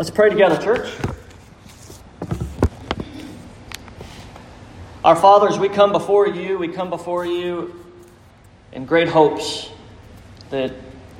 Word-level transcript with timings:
Let's 0.00 0.10
pray 0.10 0.30
together, 0.30 0.56
church. 0.56 0.90
Our 5.04 5.14
fathers, 5.14 5.58
we 5.58 5.68
come 5.68 5.92
before 5.92 6.26
you, 6.26 6.56
we 6.56 6.68
come 6.68 6.88
before 6.88 7.26
you 7.26 7.84
in 8.72 8.86
great 8.86 9.08
hopes 9.08 9.68
that 10.48 10.72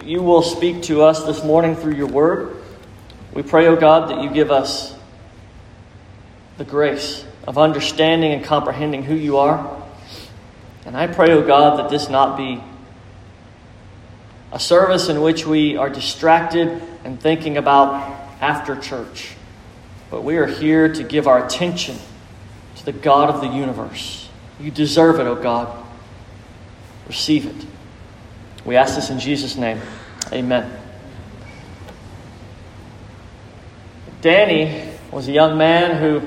you 0.02 0.22
will 0.22 0.40
speak 0.40 0.84
to 0.84 1.02
us 1.02 1.24
this 1.24 1.44
morning 1.44 1.76
through 1.76 1.96
your 1.96 2.06
word. 2.06 2.56
We 3.34 3.42
pray, 3.42 3.66
O 3.66 3.72
oh 3.72 3.76
God, 3.76 4.08
that 4.08 4.22
you 4.22 4.30
give 4.30 4.50
us 4.50 4.94
the 6.56 6.64
grace 6.64 7.22
of 7.46 7.58
understanding 7.58 8.32
and 8.32 8.42
comprehending 8.42 9.02
who 9.02 9.14
you 9.14 9.36
are. 9.36 9.84
And 10.86 10.96
I 10.96 11.06
pray, 11.06 11.32
O 11.32 11.42
oh 11.42 11.46
God, 11.46 11.80
that 11.80 11.90
this 11.90 12.08
not 12.08 12.38
be 12.38 12.62
a 14.52 14.58
service 14.58 15.10
in 15.10 15.20
which 15.20 15.46
we 15.46 15.76
are 15.76 15.90
distracted 15.90 16.82
and 17.04 17.20
thinking 17.20 17.58
about 17.58 18.19
after 18.40 18.76
church. 18.76 19.34
But 20.10 20.22
we 20.22 20.36
are 20.38 20.46
here 20.46 20.92
to 20.92 21.04
give 21.04 21.28
our 21.28 21.44
attention 21.44 21.96
to 22.76 22.84
the 22.84 22.92
God 22.92 23.30
of 23.30 23.40
the 23.40 23.46
universe. 23.46 24.28
You 24.58 24.70
deserve 24.70 25.20
it, 25.20 25.26
O 25.26 25.36
oh 25.36 25.42
God. 25.42 25.86
Receive 27.06 27.46
it. 27.46 27.66
We 28.64 28.76
ask 28.76 28.94
this 28.94 29.10
in 29.10 29.18
Jesus' 29.18 29.56
name. 29.56 29.80
Amen. 30.32 30.70
Danny 34.20 34.90
was 35.10 35.28
a 35.28 35.32
young 35.32 35.56
man 35.56 35.96
who, 35.96 36.22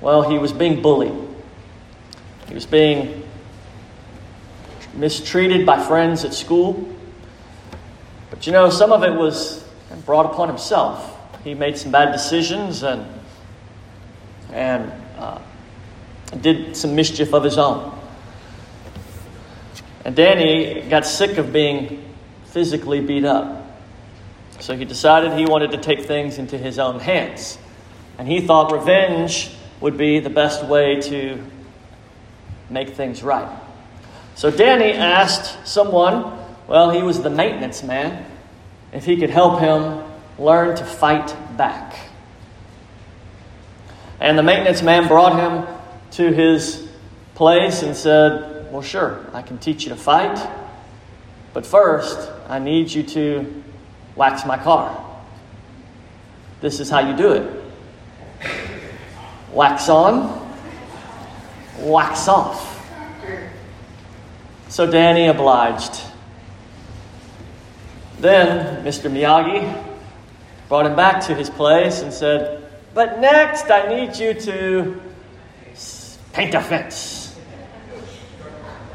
well, 0.00 0.28
he 0.28 0.38
was 0.38 0.52
being 0.52 0.82
bullied. 0.82 1.14
He 2.48 2.54
was 2.54 2.66
being 2.66 3.22
mistreated 4.94 5.64
by 5.64 5.82
friends 5.82 6.24
at 6.24 6.34
school. 6.34 6.94
But 8.38 8.46
you 8.46 8.52
know, 8.52 8.70
some 8.70 8.92
of 8.92 9.02
it 9.02 9.10
was 9.10 9.64
brought 10.06 10.26
upon 10.26 10.46
himself. 10.46 11.12
He 11.42 11.54
made 11.54 11.76
some 11.76 11.90
bad 11.90 12.12
decisions 12.12 12.84
and, 12.84 13.04
and 14.52 14.92
uh, 15.18 15.40
did 16.40 16.76
some 16.76 16.94
mischief 16.94 17.34
of 17.34 17.42
his 17.42 17.58
own. 17.58 17.98
And 20.04 20.14
Danny 20.14 20.82
got 20.82 21.04
sick 21.04 21.36
of 21.38 21.52
being 21.52 22.14
physically 22.44 23.00
beat 23.00 23.24
up. 23.24 23.66
So 24.60 24.76
he 24.76 24.84
decided 24.84 25.32
he 25.32 25.44
wanted 25.44 25.72
to 25.72 25.78
take 25.78 26.04
things 26.04 26.38
into 26.38 26.56
his 26.56 26.78
own 26.78 27.00
hands. 27.00 27.58
And 28.18 28.28
he 28.28 28.40
thought 28.40 28.70
revenge 28.70 29.50
would 29.80 29.98
be 29.98 30.20
the 30.20 30.30
best 30.30 30.64
way 30.64 31.00
to 31.00 31.42
make 32.70 32.90
things 32.90 33.20
right. 33.24 33.60
So 34.36 34.52
Danny 34.52 34.92
asked 34.92 35.66
someone, 35.66 36.38
well, 36.68 36.90
he 36.90 37.02
was 37.02 37.22
the 37.22 37.30
maintenance 37.30 37.82
man, 37.82 38.26
if 38.92 39.04
he 39.04 39.16
could 39.16 39.30
help 39.30 39.60
him 39.60 40.04
learn 40.38 40.76
to 40.76 40.84
fight 40.84 41.34
back. 41.56 41.96
And 44.20 44.38
the 44.38 44.42
maintenance 44.42 44.82
man 44.82 45.06
brought 45.06 45.38
him 45.38 45.76
to 46.12 46.32
his 46.32 46.88
place 47.34 47.82
and 47.82 47.94
said, 47.94 48.72
Well, 48.72 48.82
sure, 48.82 49.24
I 49.32 49.42
can 49.42 49.58
teach 49.58 49.84
you 49.84 49.90
to 49.90 49.96
fight, 49.96 50.38
but 51.52 51.64
first, 51.64 52.30
I 52.48 52.58
need 52.58 52.90
you 52.90 53.02
to 53.04 53.62
wax 54.16 54.44
my 54.44 54.58
car. 54.58 55.04
This 56.60 56.80
is 56.80 56.90
how 56.90 57.00
you 57.00 57.16
do 57.16 57.32
it 57.32 57.64
wax 59.52 59.88
on, 59.88 60.48
wax 61.80 62.28
off. 62.28 62.74
So 64.68 64.90
Danny 64.90 65.26
obliged. 65.26 66.07
Then 68.18 68.84
Mr. 68.84 69.10
Miyagi 69.10 69.84
brought 70.68 70.86
him 70.86 70.96
back 70.96 71.24
to 71.26 71.34
his 71.34 71.48
place 71.48 72.02
and 72.02 72.12
said, 72.12 72.68
But 72.94 73.20
next 73.20 73.70
I 73.70 73.88
need 73.88 74.16
you 74.16 74.34
to 74.34 75.00
paint 76.32 76.54
a 76.54 76.60
fence. 76.60 77.36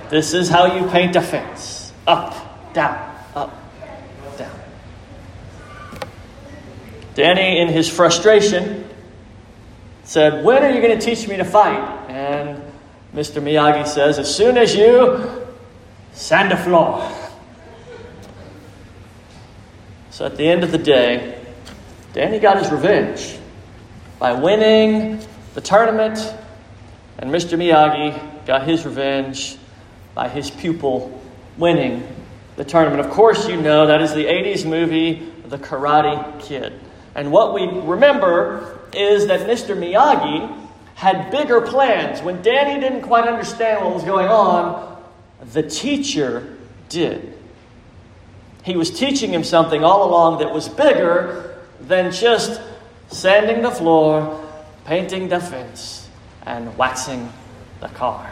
This 0.10 0.34
is 0.34 0.50
how 0.50 0.78
you 0.78 0.88
paint 0.90 1.16
a 1.16 1.22
fence 1.22 1.94
up, 2.06 2.74
down, 2.74 3.16
up, 3.34 3.52
down. 4.38 4.60
Danny, 7.16 7.60
in 7.60 7.70
his 7.70 7.90
frustration, 7.90 8.88
said, 10.04 10.44
When 10.44 10.64
are 10.64 10.70
you 10.70 10.82
going 10.82 11.00
to 11.00 11.04
teach 11.04 11.28
me 11.28 11.38
to 11.38 11.46
fight? 11.46 12.10
And 12.10 12.62
Mr. 13.16 13.42
Miyagi 13.42 13.88
says, 13.88 14.20
As 14.20 14.36
soon 14.36 14.58
as 14.58 14.76
you 14.76 15.48
sand 16.12 16.52
the 16.52 16.58
floor. 16.58 17.10
So 20.14 20.28
at 20.28 20.38
the 20.38 20.48
end 20.48 20.64
of 20.64 20.72
the 20.72 20.78
day, 20.78 21.44
Danny 22.14 22.38
got 22.38 22.60
his 22.60 22.72
revenge 22.72 23.36
by 24.20 24.34
winning 24.34 25.20
the 25.56 25.62
tournament, 25.62 26.20
and 27.18 27.32
Mr. 27.32 27.58
Miyagi 27.58 28.46
got 28.46 28.68
his 28.68 28.86
revenge 28.86 29.58
by 30.14 30.30
his 30.30 30.52
pupil 30.52 31.20
winning 31.58 32.08
the 32.58 32.64
tournament. 32.64 33.00
Of 33.04 33.10
course, 33.10 33.48
you 33.48 33.60
know 33.60 33.88
that 33.88 34.04
is 34.04 34.14
the 34.14 34.26
80s 34.26 34.70
movie, 34.70 35.32
The 35.48 35.58
Karate 35.58 36.40
Kid. 36.40 36.80
And 37.16 37.32
what 37.32 37.56
we 37.56 37.66
remember 37.66 38.82
is 38.94 39.26
that 39.26 39.48
Mr. 39.48 39.76
Miyagi 39.76 40.70
had 40.94 41.32
bigger 41.32 41.60
plans. 41.60 42.22
When 42.22 42.40
Danny 42.44 42.80
didn't 42.80 43.02
quite 43.02 43.28
understand 43.28 43.84
what 43.84 43.96
was 43.96 44.04
going 44.04 44.28
on, 44.28 45.04
the 45.54 45.64
teacher 45.64 46.56
did. 46.88 47.36
He 48.64 48.78
was 48.78 48.90
teaching 48.90 49.34
him 49.34 49.44
something 49.44 49.84
all 49.84 50.10
along 50.10 50.40
that 50.40 50.54
was 50.54 50.70
bigger 50.70 51.60
than 51.82 52.12
just 52.12 52.62
sanding 53.10 53.62
the 53.62 53.72
floor, 53.72 54.42
painting 54.86 55.28
the 55.28 55.40
fence, 55.40 56.08
and 56.46 56.78
waxing 56.78 57.32
the 57.82 57.90
car. 57.90 58.32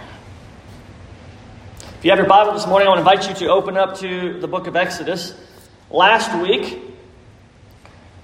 If 2.00 2.06
you 2.06 2.12
have 2.12 2.20
your 2.20 2.28
Bible 2.28 2.54
this 2.54 2.66
morning, 2.66 2.88
I 2.88 2.92
want 2.92 3.06
to 3.06 3.12
invite 3.12 3.30
you 3.30 3.46
to 3.46 3.52
open 3.52 3.78
up 3.78 3.98
to 4.00 4.40
the 4.40 4.48
book 4.48 4.68
of 4.68 4.76
Exodus. 4.76 5.36
Last 5.90 6.42
week, 6.42 6.82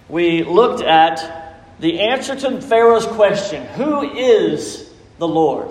we 0.10 0.44
looked 0.44 0.82
at 0.82 1.54
the 1.80 2.00
answer 2.00 2.36
to 2.36 2.62
Pharaoh's 2.62 3.06
question 3.06 3.66
Who 3.76 4.02
is 4.02 4.90
the 5.20 5.28
Lord? 5.28 5.70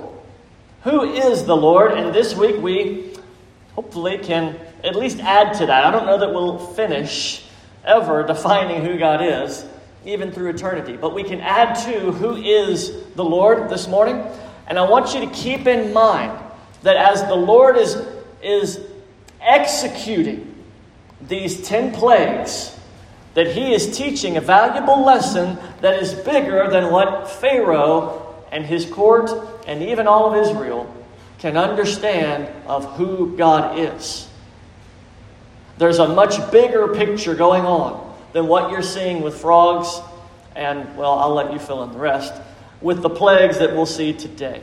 Who 0.84 1.02
is 1.02 1.46
the 1.46 1.56
Lord? 1.56 1.92
And 1.92 2.14
this 2.14 2.36
week 2.36 2.62
we 2.62 3.14
hopefully 3.74 4.18
can 4.18 4.60
at 4.86 4.94
least 4.94 5.18
add 5.18 5.54
to 5.54 5.66
that. 5.66 5.84
I 5.84 5.90
don't 5.90 6.06
know 6.06 6.18
that 6.18 6.32
we'll 6.32 6.58
finish 6.58 7.44
ever 7.84 8.24
defining 8.24 8.84
who 8.84 8.96
God 8.98 9.20
is, 9.20 9.66
even 10.04 10.30
through 10.30 10.50
eternity, 10.50 10.96
but 10.96 11.12
we 11.12 11.24
can 11.24 11.40
add 11.40 11.74
to 11.86 12.12
who 12.12 12.36
is 12.36 13.04
the 13.14 13.24
Lord 13.24 13.68
this 13.68 13.88
morning. 13.88 14.24
And 14.68 14.78
I 14.78 14.88
want 14.88 15.12
you 15.12 15.20
to 15.20 15.26
keep 15.26 15.66
in 15.66 15.92
mind 15.92 16.38
that 16.82 16.96
as 16.96 17.22
the 17.24 17.34
Lord 17.34 17.76
is, 17.76 18.00
is 18.42 18.80
executing 19.40 20.54
these 21.20 21.66
10 21.66 21.92
plagues, 21.92 22.76
that 23.34 23.48
he 23.48 23.74
is 23.74 23.96
teaching 23.96 24.36
a 24.36 24.40
valuable 24.40 25.04
lesson 25.04 25.58
that 25.80 26.00
is 26.00 26.14
bigger 26.14 26.70
than 26.70 26.92
what 26.92 27.28
Pharaoh 27.28 28.44
and 28.52 28.64
his 28.64 28.86
court 28.86 29.30
and 29.66 29.82
even 29.82 30.06
all 30.06 30.32
of 30.32 30.46
Israel 30.46 30.92
can 31.38 31.56
understand 31.56 32.48
of 32.66 32.84
who 32.96 33.36
God 33.36 33.78
is. 33.78 34.28
There's 35.78 35.98
a 35.98 36.08
much 36.08 36.50
bigger 36.50 36.88
picture 36.88 37.34
going 37.34 37.64
on 37.64 38.14
than 38.32 38.46
what 38.48 38.70
you're 38.70 38.82
seeing 38.82 39.22
with 39.22 39.34
frogs, 39.38 40.00
and, 40.54 40.96
well, 40.96 41.18
I'll 41.18 41.34
let 41.34 41.52
you 41.52 41.58
fill 41.58 41.82
in 41.84 41.92
the 41.92 41.98
rest, 41.98 42.32
with 42.80 43.02
the 43.02 43.10
plagues 43.10 43.58
that 43.58 43.74
we'll 43.74 43.86
see 43.86 44.12
today. 44.12 44.62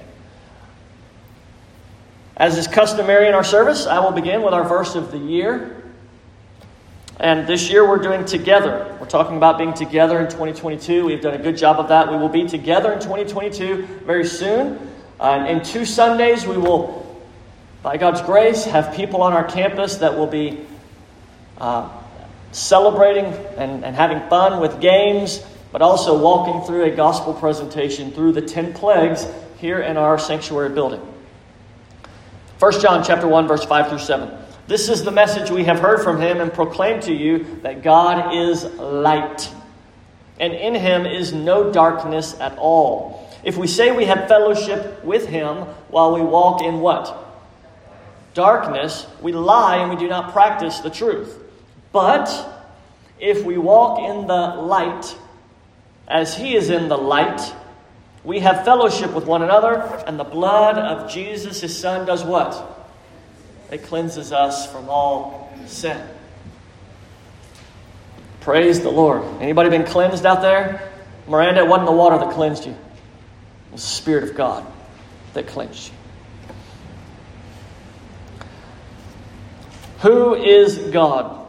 As 2.35 2.57
is 2.57 2.67
customary 2.67 3.27
in 3.27 3.35
our 3.35 3.43
service, 3.43 3.85
I 3.85 3.99
will 3.99 4.11
begin 4.11 4.41
with 4.41 4.53
our 4.53 4.67
verse 4.67 4.95
of 4.95 5.11
the 5.11 5.19
year. 5.19 5.83
And 7.19 7.47
this 7.47 7.69
year 7.69 7.87
we're 7.87 7.99
doing 7.99 8.25
together. 8.25 8.97
We're 8.99 9.07
talking 9.07 9.37
about 9.37 9.59
being 9.59 9.73
together 9.73 10.19
in 10.19 10.25
2022. 10.25 11.05
We've 11.05 11.21
done 11.21 11.35
a 11.35 11.41
good 11.41 11.57
job 11.57 11.79
of 11.79 11.89
that. 11.89 12.09
We 12.09 12.17
will 12.17 12.29
be 12.29 12.47
together 12.47 12.91
in 12.91 12.99
2022 12.99 13.85
very 14.03 14.25
soon. 14.25 14.79
Uh, 15.19 15.45
in 15.47 15.63
two 15.63 15.85
Sundays, 15.85 16.47
we 16.47 16.57
will, 16.57 17.21
by 17.83 17.97
God's 17.97 18.21
grace, 18.21 18.65
have 18.65 18.95
people 18.95 19.21
on 19.21 19.33
our 19.33 19.43
campus 19.43 19.97
that 19.97 20.17
will 20.17 20.27
be 20.27 20.65
uh, 21.63 21.89
celebrating 22.51 23.23
and, 23.57 23.85
and 23.85 23.95
having 23.95 24.19
fun 24.29 24.59
with 24.59 24.81
games, 24.81 25.41
but 25.71 25.81
also 25.81 26.19
walking 26.19 26.61
through 26.67 26.83
a 26.83 26.91
gospel 26.91 27.33
presentation 27.33 28.11
through 28.11 28.33
the 28.33 28.41
10 28.41 28.73
plagues 28.73 29.25
here 29.59 29.79
in 29.79 29.95
our 29.95 30.19
sanctuary 30.19 30.69
building. 30.69 30.99
1 32.59 32.81
John 32.81 33.01
chapter 33.01 33.29
1 33.29 33.47
verse 33.47 33.63
5 33.63 33.87
through 33.87 33.99
7. 33.99 34.29
This 34.67 34.89
is 34.89 35.05
the 35.05 35.11
message 35.11 35.51
we 35.51 35.63
have 35.63 35.79
heard 35.79 36.03
from 36.03 36.19
him 36.19 36.41
and 36.41 36.53
proclaim 36.53 36.99
to 37.01 37.13
you 37.13 37.45
that 37.61 37.81
God 37.81 38.35
is 38.35 38.65
light 38.65 39.49
and 40.39 40.51
in 40.51 40.75
him 40.75 41.05
is 41.05 41.31
no 41.31 41.71
darkness 41.71 42.37
at 42.41 42.57
all. 42.57 43.29
If 43.45 43.55
we 43.55 43.67
say 43.67 43.95
we 43.95 44.05
have 44.05 44.27
fellowship 44.27 45.03
with 45.05 45.27
him 45.27 45.59
while 45.87 46.13
we 46.13 46.21
walk 46.21 46.61
in 46.61 46.81
what? 46.81 47.17
Darkness, 48.33 49.07
we 49.21 49.31
lie 49.31 49.77
and 49.77 49.89
we 49.89 49.95
do 49.95 50.09
not 50.09 50.33
practice 50.33 50.79
the 50.79 50.89
truth. 50.89 51.39
But 51.93 52.27
If 53.23 53.45
we 53.45 53.57
walk 53.57 53.99
in 53.99 54.27
the 54.27 54.33
light, 54.35 55.17
as 56.09 56.35
he 56.35 56.57
is 56.57 56.69
in 56.69 56.89
the 56.89 56.97
light, 56.97 57.53
we 58.25 58.39
have 58.39 58.65
fellowship 58.65 59.13
with 59.13 59.25
one 59.25 59.41
another, 59.41 59.75
and 60.05 60.19
the 60.19 60.25
blood 60.25 60.77
of 60.77 61.09
Jesus, 61.09 61.61
his 61.61 61.77
son, 61.77 62.05
does 62.05 62.25
what? 62.25 62.85
It 63.71 63.83
cleanses 63.83 64.33
us 64.33 64.69
from 64.69 64.89
all 64.89 65.49
sin. 65.67 66.05
Praise 68.41 68.81
the 68.81 68.91
Lord. 68.91 69.23
Anybody 69.41 69.69
been 69.69 69.85
cleansed 69.85 70.25
out 70.25 70.41
there? 70.41 70.91
Miranda, 71.25 71.61
it 71.61 71.67
wasn't 71.69 71.85
the 71.85 71.93
water 71.93 72.17
that 72.17 72.33
cleansed 72.33 72.65
you. 72.65 72.73
It 72.73 73.71
was 73.71 73.81
the 73.81 73.87
Spirit 73.87 74.25
of 74.25 74.35
God 74.35 74.65
that 75.33 75.47
cleansed 75.47 75.87
you. 75.87 75.93
Who 80.01 80.35
is 80.35 80.77
God? 80.91 81.42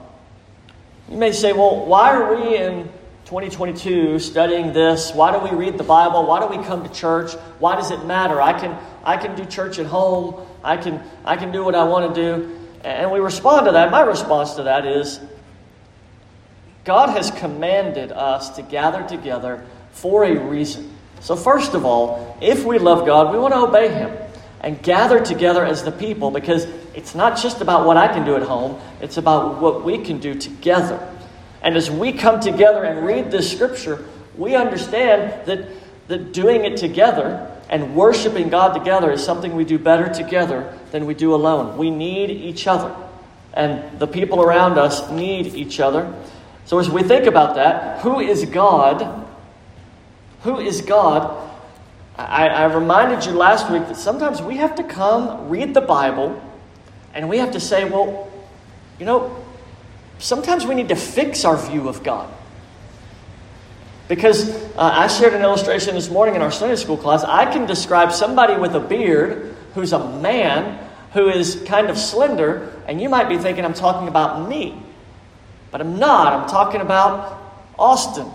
You 1.11 1.19
may 1.19 1.33
say, 1.33 1.53
well, 1.53 1.85
why 1.85 2.15
are 2.15 2.35
we 2.35 2.57
in 2.57 2.85
2022 3.27 4.19
studying 4.19 4.73
this? 4.73 5.13
Why 5.13 5.33
do 5.33 5.39
we 5.39 5.51
read 5.51 5.77
the 5.77 5.85
Bible? 5.85 6.27
Why 6.27 6.41
do 6.41 6.57
we 6.57 6.65
come 6.65 6.83
to 6.83 6.93
church? 6.93 7.33
Why 7.59 7.77
does 7.77 7.91
it 7.91 8.05
matter? 8.07 8.41
I 8.41 8.59
can, 8.59 8.79
I 9.05 9.19
can 9.19 9.37
do 9.37 9.45
church 9.45 9.79
at 9.79 9.87
home. 9.87 10.47
I 10.63 10.79
can, 10.79 11.03
I 11.25 11.37
can 11.37 11.53
do 11.53 11.63
what 11.63 11.75
I 11.75 11.85
want 11.85 12.15
to 12.15 12.21
do. 12.21 12.59
And 12.85 13.11
we 13.13 13.19
respond 13.19 13.67
to 13.67 13.73
that. 13.73 13.91
My 13.91 14.01
response 14.01 14.55
to 14.55 14.63
that 14.65 14.87
is 14.87 15.21
God 16.85 17.11
has 17.11 17.31
commanded 17.31 18.11
us 18.13 18.51
to 18.57 18.63
gather 18.63 19.07
together 19.07 19.65
for 19.93 20.25
a 20.25 20.39
reason. 20.39 20.91
So, 21.21 21.37
first 21.37 21.75
of 21.75 21.85
all, 21.85 22.37
if 22.43 22.65
we 22.65 22.79
love 22.79 23.07
God, 23.07 23.33
we 23.33 23.39
want 23.39 23.55
to 23.55 23.61
obey 23.61 23.93
Him 23.93 24.15
and 24.61 24.83
gather 24.83 25.25
together 25.25 25.65
as 25.65 25.83
the 25.83 25.93
people 25.93 26.31
because 26.31 26.67
it's 26.95 27.15
not 27.15 27.41
just 27.41 27.61
about 27.61 27.87
what 27.87 27.97
I 27.97 28.09
can 28.09 28.25
do 28.25 28.37
at 28.37 28.43
home, 28.43 28.81
it's 29.01 29.17
about 29.17 29.61
what 29.61 29.85
we 29.85 29.99
can 29.99 30.19
do 30.19 30.35
together. 30.35 31.11
And 31.63 31.77
as 31.77 31.91
we 31.91 32.13
come 32.13 32.41
together 32.41 32.85
and 32.85 33.07
read 33.07 33.31
this 33.31 33.51
scripture, 33.51 34.05
we 34.37 34.55
understand 34.55 35.47
that, 35.47 35.69
that 36.09 36.33
doing 36.33 36.65
it 36.65 36.77
together 36.77 37.51
and 37.71 37.97
worshiping 37.97 38.51
God 38.51 38.75
together 38.75 39.11
is 39.11 39.25
something 39.25 39.55
we 39.55 39.65
do 39.65 39.79
better 39.79 40.13
together 40.13 40.77
than 40.93 41.07
we 41.07 41.15
do 41.15 41.35
alone. 41.35 41.79
We 41.79 41.91
need 41.91 42.31
each 42.31 42.67
other, 42.67 42.95
and 43.55 43.99
the 43.99 44.07
people 44.07 44.43
around 44.43 44.79
us 44.79 45.11
need 45.11 45.55
each 45.55 45.81
other. 45.81 46.13
So, 46.67 46.79
as 46.79 46.91
we 46.91 47.03
think 47.03 47.27
about 47.27 47.57
that, 47.57 48.03
who 48.03 48.21
is 48.21 48.45
God? 48.45 49.27
Who 50.43 50.59
is 50.59 50.83
God? 50.83 51.41
I, 52.17 52.49
I 52.49 52.65
reminded 52.65 53.25
you 53.27 53.33
last 53.33 53.71
week 53.71 53.89
that 53.89 53.97
sometimes 53.97 54.41
we 54.41 54.59
have 54.59 54.77
to 54.77 54.85
come 54.85 55.49
read 55.49 55.75
the 55.75 55.81
Bible 55.81 56.41
and 57.15 57.29
we 57.29 57.39
have 57.39 57.53
to 57.53 57.61
say, 57.61 57.89
well, 57.89 58.31
you 58.99 59.07
know, 59.07 59.45
sometimes 60.19 60.67
we 60.67 60.75
need 60.75 60.89
to 60.89 60.97
fix 60.97 61.45
our 61.45 61.57
view 61.57 61.89
of 61.89 62.03
God. 62.03 62.33
Because 64.09 64.51
uh, 64.75 64.91
I 64.95 65.07
shared 65.07 65.33
an 65.33 65.43
illustration 65.43 65.95
this 65.95 66.11
morning 66.11 66.35
in 66.35 66.43
our 66.43 66.51
Sunday 66.51 66.77
school 66.77 66.99
class. 66.99 67.25
I 67.25 67.51
can 67.51 67.67
describe 67.67 68.13
somebody 68.13 68.57
with 68.57 68.75
a 68.75 68.81
beard 68.81 69.55
who's 69.75 69.93
a 69.93 70.19
man 70.21 70.79
who 71.15 71.29
is 71.29 71.63
kind 71.67 71.89
of 71.89 71.97
slender, 71.97 72.83
and 72.87 73.01
you 73.01 73.09
might 73.09 73.29
be 73.29 73.39
thinking 73.39 73.65
I'm 73.65 73.73
talking 73.73 74.09
about 74.09 74.49
me. 74.49 74.83
But 75.71 75.81
I'm 75.81 75.99
not. 75.99 76.33
I'm 76.33 76.49
talking 76.49 76.81
about 76.81 77.41
Austin. 77.79 78.31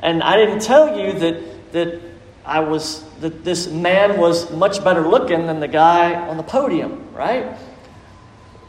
And 0.00 0.22
I 0.22 0.36
didn't 0.36 0.60
tell 0.60 0.98
you 0.98 1.18
that, 1.18 1.72
that 1.72 2.00
I 2.44 2.60
was 2.60 3.02
that 3.20 3.44
this 3.44 3.66
man 3.66 4.18
was 4.18 4.50
much 4.52 4.84
better 4.84 5.08
looking 5.08 5.46
than 5.46 5.60
the 5.60 5.68
guy 5.68 6.14
on 6.14 6.36
the 6.36 6.42
podium, 6.42 7.14
right? 7.14 7.56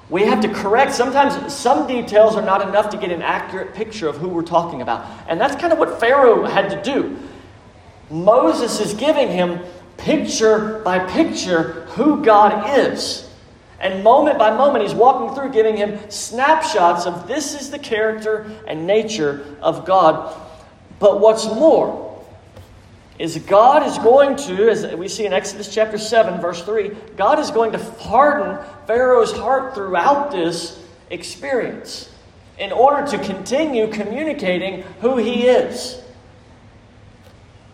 We 0.09 0.24
have 0.24 0.42
to 0.42 0.54
correct. 0.54 0.94
Sometimes 0.94 1.54
some 1.54 1.86
details 1.86 2.36
are 2.36 2.42
not 2.42 2.68
enough 2.68 2.89
to 2.92 2.98
get 2.98 3.12
an 3.12 3.21
accurate 3.21 3.74
picture 3.74 4.07
of 4.07 4.18
who 4.18 4.30
we're 4.30 4.42
talking 4.42 4.81
about. 4.81 5.06
And 5.27 5.39
that's 5.39 5.56
kind 5.56 5.74
of 5.74 5.80
what 5.80 6.00
Pharaoh 6.00 6.45
had 6.45 6.69
to 6.69 6.81
do. 6.81 7.18
Moses 8.09 8.80
is 8.80 8.94
giving 8.94 9.27
him 9.27 9.59
picture 9.98 10.80
by 10.80 11.00
picture 11.00 11.86
who 11.89 12.24
God 12.24 12.80
is. 12.80 13.30
And 13.80 14.04
moment 14.04 14.39
by 14.39 14.56
moment, 14.56 14.83
he's 14.83 14.94
walking 14.94 15.36
through, 15.36 15.51
giving 15.51 15.75
him 15.75 16.00
snapshots 16.09 17.06
of 17.06 17.27
this 17.27 17.59
is 17.59 17.69
the 17.69 17.77
character 17.77 18.50
and 18.65 18.88
nature 18.88 19.45
of 19.62 19.86
God. 19.86 20.36
But 21.00 21.19
what's 21.19 21.45
more, 21.45 22.06
is 23.19 23.38
God 23.38 23.86
is 23.86 23.98
going 23.98 24.36
to, 24.36 24.69
as 24.69 24.86
we 24.96 25.08
see 25.08 25.25
in 25.25 25.34
Exodus 25.34 25.74
chapter 25.74 25.98
7, 25.98 26.40
verse 26.40 26.64
3, 26.64 26.90
God 27.16 27.40
is 27.40 27.50
going 27.50 27.72
to 27.72 27.80
harden 27.80 28.64
Pharaoh's 28.86 29.31
heart 29.31 29.74
throughout 29.74 30.31
this 30.31 30.84
experience 31.10 32.12
in 32.60 32.72
order 32.72 33.08
to 33.08 33.18
continue 33.24 33.88
communicating 33.88 34.84
who 35.02 35.18
he 35.18 35.48
is. 35.48 36.00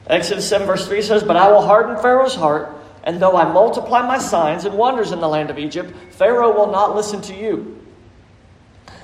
Exodus 0.07 0.47
7, 0.47 0.65
verse 0.65 0.87
3 0.87 1.01
says, 1.01 1.23
But 1.23 1.35
I 1.35 1.51
will 1.51 1.61
harden 1.61 2.01
Pharaoh's 2.01 2.35
heart, 2.35 2.75
and 3.03 3.21
though 3.21 3.35
I 3.35 3.51
multiply 3.51 4.01
my 4.01 4.17
signs 4.17 4.65
and 4.65 4.77
wonders 4.77 5.11
in 5.11 5.19
the 5.19 5.27
land 5.27 5.49
of 5.49 5.57
Egypt, 5.57 5.93
Pharaoh 6.11 6.53
will 6.53 6.71
not 6.71 6.95
listen 6.95 7.21
to 7.23 7.35
you. 7.35 7.79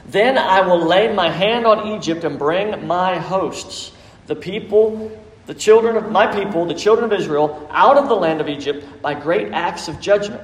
Then 0.06 0.38
I 0.38 0.62
will 0.62 0.86
lay 0.86 1.14
my 1.14 1.30
hand 1.30 1.66
on 1.66 2.00
Egypt 2.00 2.24
and 2.24 2.40
bring 2.40 2.88
my 2.88 3.18
hosts, 3.18 3.92
the 4.28 4.36
people 4.36 5.12
the 5.50 5.56
children 5.56 5.98
of 5.98 6.12
my 6.12 6.28
people, 6.28 6.66
the 6.66 6.76
children 6.76 7.12
of 7.12 7.20
Israel, 7.20 7.68
out 7.72 7.98
of 7.98 8.08
the 8.08 8.14
land 8.14 8.40
of 8.40 8.48
Egypt 8.48 8.86
by 9.02 9.16
great 9.16 9.52
acts 9.52 9.88
of 9.88 10.00
judgment. 10.00 10.44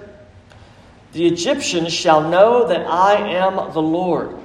The 1.12 1.28
Egyptians 1.28 1.94
shall 1.94 2.28
know 2.28 2.70
that 2.70 2.88
I 2.88 3.36
am 3.36 3.72
the 3.72 3.84
Lord. 3.84 4.36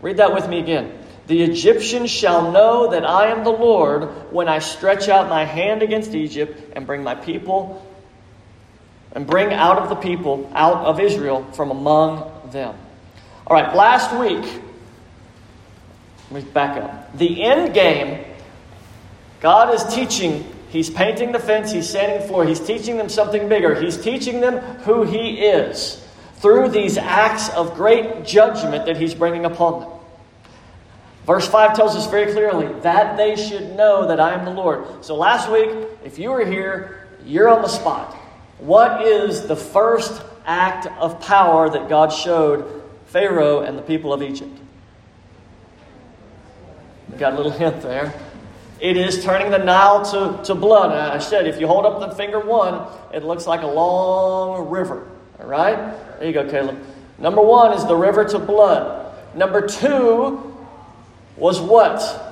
Read 0.00 0.16
that 0.16 0.32
with 0.32 0.48
me 0.48 0.60
again. 0.60 0.98
The 1.26 1.42
Egyptians 1.42 2.10
shall 2.10 2.50
know 2.52 2.92
that 2.92 3.04
I 3.04 3.26
am 3.26 3.44
the 3.44 3.50
Lord 3.50 4.32
when 4.32 4.48
I 4.48 4.60
stretch 4.60 5.10
out 5.10 5.28
my 5.28 5.44
hand 5.44 5.82
against 5.82 6.14
Egypt 6.14 6.72
and 6.74 6.86
bring 6.86 7.02
my 7.02 7.14
people 7.14 7.86
and 9.12 9.26
bring 9.26 9.52
out 9.52 9.76
of 9.76 9.90
the 9.90 9.96
people, 9.96 10.50
out 10.54 10.86
of 10.86 11.00
Israel 11.00 11.44
from 11.52 11.70
among 11.70 12.50
them. 12.50 12.74
All 13.46 13.54
right, 13.54 13.76
last 13.76 14.10
week, 14.18 14.62
let 16.30 16.44
me 16.44 16.50
back 16.50 16.82
up. 16.82 17.18
The 17.18 17.44
end 17.44 17.74
game 17.74 18.24
God 19.40 19.74
is 19.74 19.84
teaching, 19.94 20.44
He's 20.70 20.90
painting 20.90 21.32
the 21.32 21.38
fence, 21.38 21.72
He's 21.72 21.88
sanding 21.88 22.20
the 22.20 22.26
floor, 22.26 22.44
He's 22.44 22.60
teaching 22.60 22.96
them 22.96 23.08
something 23.08 23.48
bigger. 23.48 23.80
He's 23.80 23.96
teaching 23.96 24.40
them 24.40 24.58
who 24.80 25.04
He 25.04 25.40
is 25.40 26.04
through 26.36 26.68
these 26.70 26.98
acts 26.98 27.48
of 27.50 27.74
great 27.74 28.24
judgment 28.24 28.86
that 28.86 28.96
He's 28.96 29.14
bringing 29.14 29.44
upon 29.44 29.80
them. 29.80 29.90
Verse 31.26 31.46
5 31.46 31.76
tells 31.76 31.94
us 31.94 32.06
very 32.10 32.32
clearly 32.32 32.72
that 32.80 33.16
they 33.16 33.36
should 33.36 33.76
know 33.76 34.08
that 34.08 34.18
I 34.18 34.32
am 34.32 34.44
the 34.44 34.50
Lord. 34.50 35.04
So 35.04 35.14
last 35.14 35.50
week, 35.50 35.70
if 36.02 36.18
you 36.18 36.30
were 36.30 36.44
here, 36.44 37.06
you're 37.24 37.48
on 37.48 37.60
the 37.60 37.68
spot. 37.68 38.14
What 38.58 39.06
is 39.06 39.46
the 39.46 39.56
first 39.56 40.22
act 40.46 40.86
of 40.98 41.20
power 41.20 41.68
that 41.68 41.88
God 41.88 42.12
showed 42.12 42.82
Pharaoh 43.06 43.60
and 43.60 43.76
the 43.76 43.82
people 43.82 44.12
of 44.12 44.22
Egypt? 44.22 44.58
got 47.18 47.32
a 47.32 47.36
little 47.36 47.52
hint 47.52 47.82
there. 47.82 48.14
It 48.80 48.96
is 48.96 49.24
turning 49.24 49.50
the 49.50 49.58
Nile 49.58 50.04
to, 50.06 50.42
to 50.44 50.54
blood. 50.54 50.92
And 50.92 51.00
I 51.00 51.18
said, 51.18 51.46
if 51.46 51.60
you 51.60 51.66
hold 51.66 51.84
up 51.84 51.98
the 52.00 52.14
finger 52.14 52.38
one, 52.38 52.86
it 53.12 53.24
looks 53.24 53.46
like 53.46 53.62
a 53.62 53.66
long 53.66 54.68
river. 54.68 55.08
All 55.40 55.46
right? 55.46 55.76
There 56.18 56.26
you 56.26 56.32
go, 56.32 56.48
Caleb. 56.48 56.78
Number 57.18 57.42
one 57.42 57.72
is 57.72 57.84
the 57.86 57.96
river 57.96 58.24
to 58.24 58.38
blood. 58.38 59.14
Number 59.34 59.66
two 59.66 60.56
was 61.36 61.60
what? 61.60 62.24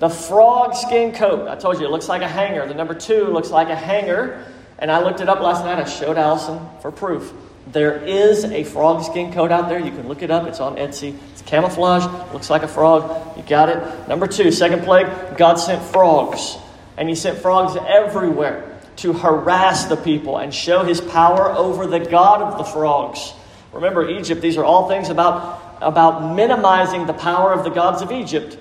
The 0.00 0.10
frog 0.10 0.74
skin 0.74 1.12
coat. 1.14 1.48
I 1.48 1.56
told 1.56 1.80
you 1.80 1.86
it 1.86 1.90
looks 1.90 2.08
like 2.08 2.22
a 2.22 2.28
hanger. 2.28 2.66
The 2.66 2.74
number 2.74 2.94
two 2.94 3.26
looks 3.28 3.50
like 3.50 3.68
a 3.68 3.76
hanger. 3.76 4.46
And 4.78 4.90
I 4.90 5.00
looked 5.02 5.20
it 5.20 5.28
up 5.28 5.40
last 5.40 5.64
night. 5.64 5.78
I 5.78 5.88
showed 5.88 6.18
Allison 6.18 6.60
for 6.82 6.90
proof. 6.90 7.32
There 7.68 7.96
is 8.04 8.44
a 8.44 8.64
frog 8.64 9.02
skin 9.02 9.32
coat 9.32 9.50
out 9.50 9.70
there. 9.70 9.78
You 9.78 9.92
can 9.92 10.08
look 10.08 10.20
it 10.20 10.30
up. 10.30 10.46
It's 10.46 10.60
on 10.60 10.76
Etsy. 10.76 11.16
Camouflage. 11.46 12.04
Looks 12.32 12.50
like 12.50 12.62
a 12.62 12.68
frog. 12.68 13.36
You 13.36 13.42
got 13.42 13.68
it. 13.68 14.08
Number 14.08 14.26
two, 14.26 14.50
second 14.50 14.84
plague, 14.84 15.36
God 15.36 15.54
sent 15.54 15.82
frogs. 15.82 16.56
And 16.96 17.08
he 17.08 17.14
sent 17.14 17.38
frogs 17.38 17.76
everywhere 17.76 18.78
to 18.96 19.12
harass 19.12 19.86
the 19.86 19.96
people 19.96 20.38
and 20.38 20.54
show 20.54 20.84
his 20.84 21.00
power 21.00 21.50
over 21.50 21.86
the 21.86 21.98
God 22.00 22.42
of 22.42 22.58
the 22.58 22.64
frogs. 22.64 23.32
Remember, 23.72 24.08
Egypt, 24.08 24.40
these 24.40 24.56
are 24.56 24.64
all 24.64 24.88
things 24.88 25.08
about, 25.08 25.78
about 25.80 26.34
minimizing 26.34 27.06
the 27.06 27.12
power 27.12 27.52
of 27.52 27.64
the 27.64 27.70
gods 27.70 28.02
of 28.02 28.12
Egypt. 28.12 28.56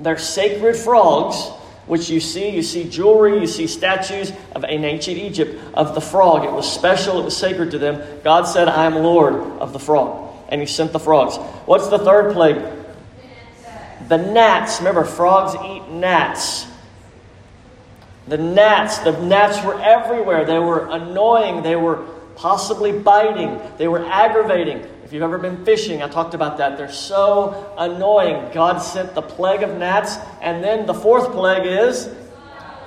They're 0.00 0.18
sacred 0.18 0.76
frogs 0.76 1.50
which 1.86 2.08
you 2.08 2.20
see. 2.20 2.50
You 2.50 2.62
see 2.62 2.88
jewelry, 2.88 3.40
you 3.40 3.46
see 3.46 3.66
statues 3.66 4.32
of 4.54 4.64
in 4.64 4.84
ancient 4.84 5.18
Egypt 5.18 5.60
of 5.74 5.94
the 5.94 6.00
frog. 6.00 6.44
It 6.44 6.52
was 6.52 6.70
special, 6.70 7.20
it 7.20 7.24
was 7.24 7.36
sacred 7.36 7.72
to 7.72 7.78
them. 7.78 8.02
God 8.22 8.44
said, 8.44 8.68
I 8.68 8.86
am 8.86 8.96
Lord 8.96 9.34
of 9.34 9.72
the 9.72 9.78
frog. 9.78 10.31
And 10.52 10.60
he 10.60 10.66
sent 10.68 10.92
the 10.92 11.00
frogs. 11.00 11.36
What's 11.66 11.88
the 11.88 11.98
third 11.98 12.34
plague? 12.34 12.62
The 14.08 14.18
gnats. 14.18 14.78
Remember, 14.78 15.04
frogs 15.04 15.56
eat 15.64 15.88
gnats. 15.88 16.66
The 18.28 18.36
gnats, 18.38 18.98
the 18.98 19.12
gnats 19.12 19.64
were 19.64 19.80
everywhere. 19.80 20.44
They 20.44 20.58
were 20.58 20.88
annoying. 20.90 21.62
They 21.62 21.74
were 21.74 22.04
possibly 22.36 22.92
biting. 22.92 23.60
They 23.78 23.88
were 23.88 24.04
aggravating. 24.04 24.86
If 25.04 25.12
you've 25.12 25.22
ever 25.22 25.38
been 25.38 25.64
fishing, 25.64 26.02
I 26.02 26.08
talked 26.08 26.34
about 26.34 26.58
that. 26.58 26.76
They're 26.76 26.92
so 26.92 27.74
annoying. 27.76 28.52
God 28.52 28.78
sent 28.78 29.14
the 29.14 29.22
plague 29.22 29.62
of 29.62 29.76
gnats, 29.78 30.18
and 30.40 30.62
then 30.62 30.86
the 30.86 30.94
fourth 30.94 31.32
plague 31.32 31.66
is 31.66 32.08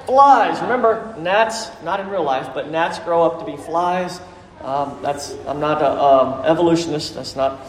flies. 0.05 0.61
Remember, 0.61 1.15
gnats, 1.17 1.69
not 1.83 1.99
in 1.99 2.09
real 2.09 2.23
life, 2.23 2.49
but 2.53 2.69
gnats 2.69 2.99
grow 2.99 3.23
up 3.23 3.39
to 3.39 3.45
be 3.45 3.57
flies. 3.57 4.21
Um, 4.65 4.97
that's 5.03 5.31
I'm 5.47 5.59
not 5.59 5.79
an 5.83 5.97
um, 5.99 6.43
evolutionist. 6.43 7.13
That's 7.13 7.35
not 7.35 7.59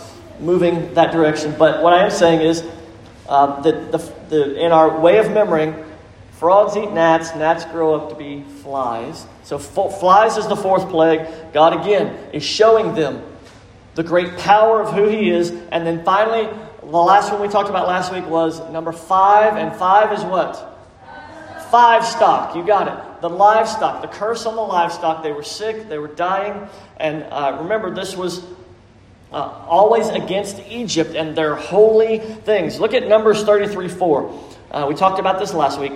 moving 0.41 0.95
that 0.95 1.13
direction. 1.13 1.55
But 1.59 1.83
what 1.83 1.93
I 1.93 2.05
am 2.05 2.11
saying 2.11 2.41
is 2.41 2.65
uh, 3.29 3.61
that 3.61 3.93
the, 3.93 3.99
the, 4.31 4.65
in 4.65 4.73
our 4.73 4.99
way 4.99 5.19
of 5.19 5.29
remembering, 5.29 5.75
frogs 6.39 6.75
eat 6.75 6.91
gnats, 6.93 7.35
gnats 7.35 7.67
grow 7.67 7.95
up 7.95 8.09
to 8.09 8.15
be 8.15 8.45
flies. 8.63 9.27
So 9.45 9.59
flies 9.59 10.39
is 10.39 10.47
the 10.47 10.57
fourth 10.57 10.89
plague. 10.89 11.29
God 11.53 11.79
again 11.85 12.17
is 12.33 12.43
showing 12.43 12.95
them 12.95 13.23
the 13.95 14.03
great 14.03 14.39
power 14.39 14.81
of 14.81 14.95
who 14.95 15.07
He 15.07 15.29
is. 15.29 15.51
And 15.51 15.87
then 15.87 16.03
finally, 16.03 16.49
the 16.81 16.87
last 16.87 17.31
one 17.31 17.43
we 17.43 17.49
talked 17.49 17.69
about 17.69 17.87
last 17.87 18.11
week 18.11 18.27
was 18.27 18.59
number 18.71 18.93
five, 18.93 19.57
and 19.57 19.77
five 19.77 20.15
is 20.15 20.25
what? 20.25 20.55
Five 21.71 22.07
stock. 22.07 22.57
You 22.57 22.65
got 22.65 22.89
it. 22.89 23.06
The 23.21 23.31
livestock, 23.31 24.03
the 24.03 24.09
curse 24.09 24.47
on 24.47 24.57
the 24.57 24.63
livestock. 24.63 25.23
They 25.23 25.33
were 25.33 25.43
sick, 25.43 25.89
they 25.89 25.99
were 25.99 26.09
dying. 26.09 26.69
And 26.97 27.25
uh, 27.25 27.59
remember, 27.61 27.95
this 27.95 28.17
was 28.17 28.45
uh, 29.33 29.37
always 29.67 30.09
against 30.09 30.61
Egypt 30.69 31.15
and 31.15 31.37
their 31.37 31.55
holy 31.55 32.19
things. 32.19 32.79
Look 32.81 32.95
at 32.95 33.07
Numbers 33.07 33.45
33 33.45 33.89
4. 33.89 34.43
Uh, 34.71 34.87
we 34.89 34.95
talked 34.95 35.19
about 35.19 35.39
this 35.39 35.55
last 35.55 35.81
week. 35.81 35.93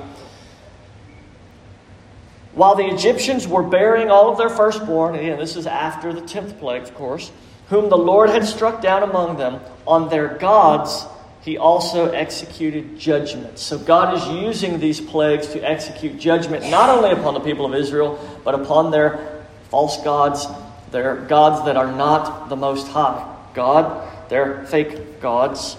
While 2.52 2.74
the 2.74 2.86
Egyptians 2.86 3.46
were 3.46 3.62
burying 3.62 4.10
all 4.10 4.30
of 4.30 4.38
their 4.38 4.48
firstborn, 4.48 5.14
again, 5.14 5.38
this 5.38 5.56
is 5.56 5.66
after 5.66 6.12
the 6.12 6.22
10th 6.22 6.58
plague, 6.58 6.82
of 6.82 6.94
course, 6.94 7.30
whom 7.68 7.88
the 7.88 7.96
Lord 7.96 8.30
had 8.30 8.44
struck 8.44 8.82
down 8.82 9.04
among 9.04 9.36
them, 9.36 9.60
on 9.86 10.08
their 10.08 10.28
gods 10.28 11.06
he 11.42 11.56
also 11.56 12.10
executed 12.10 12.98
judgment. 12.98 13.58
So 13.58 13.78
God 13.78 14.14
is 14.14 14.26
using 14.42 14.78
these 14.78 15.00
plagues 15.00 15.48
to 15.48 15.60
execute 15.60 16.18
judgment 16.18 16.68
not 16.70 16.90
only 16.90 17.10
upon 17.12 17.34
the 17.34 17.40
people 17.40 17.64
of 17.64 17.74
Israel, 17.74 18.18
but 18.44 18.54
upon 18.54 18.90
their 18.90 19.44
false 19.70 20.02
gods, 20.02 20.46
their 20.90 21.16
gods 21.16 21.64
that 21.64 21.76
are 21.76 21.90
not 21.90 22.48
the 22.50 22.56
Most 22.56 22.88
High. 22.88 23.36
God, 23.54 24.08
their 24.28 24.66
fake 24.66 25.20
gods. 25.20 25.76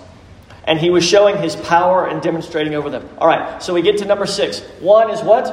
And 0.64 0.80
he 0.80 0.90
was 0.90 1.06
showing 1.06 1.38
his 1.38 1.56
power 1.56 2.08
and 2.08 2.22
demonstrating 2.22 2.74
over 2.74 2.90
them. 2.90 3.08
All 3.18 3.28
right, 3.28 3.62
so 3.62 3.74
we 3.74 3.82
get 3.82 4.00
to 4.00 4.06
number 4.06 4.26
six. 4.26 4.62
One 4.80 5.12
is 5.12 5.22
what? 5.22 5.46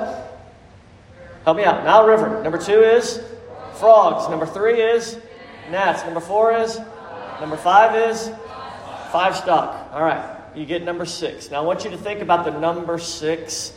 Help 1.45 1.57
me 1.57 1.65
out. 1.65 1.85
Nile 1.85 2.07
River. 2.07 2.43
Number 2.43 2.59
two 2.59 2.83
is 2.83 3.23
frogs. 3.75 4.29
Number 4.29 4.47
three 4.47 4.81
is 4.81 5.19
gnats. 5.71 6.05
Number 6.05 6.21
four 6.21 6.53
is? 6.53 6.79
Number 7.41 7.57
five 7.57 7.95
is? 8.11 8.31
Five 9.13 9.37
stock. 9.37 9.91
All 9.93 10.03
right. 10.03 10.37
You 10.55 10.67
get 10.67 10.83
number 10.83 11.05
six. 11.05 11.51
Now 11.51 11.63
I 11.63 11.67
want 11.67 11.85
you 11.85 11.91
to 11.91 11.99
think 11.99 12.21
about 12.21 12.45
the 12.45 12.59
number 12.59 12.99
six. 12.99 13.73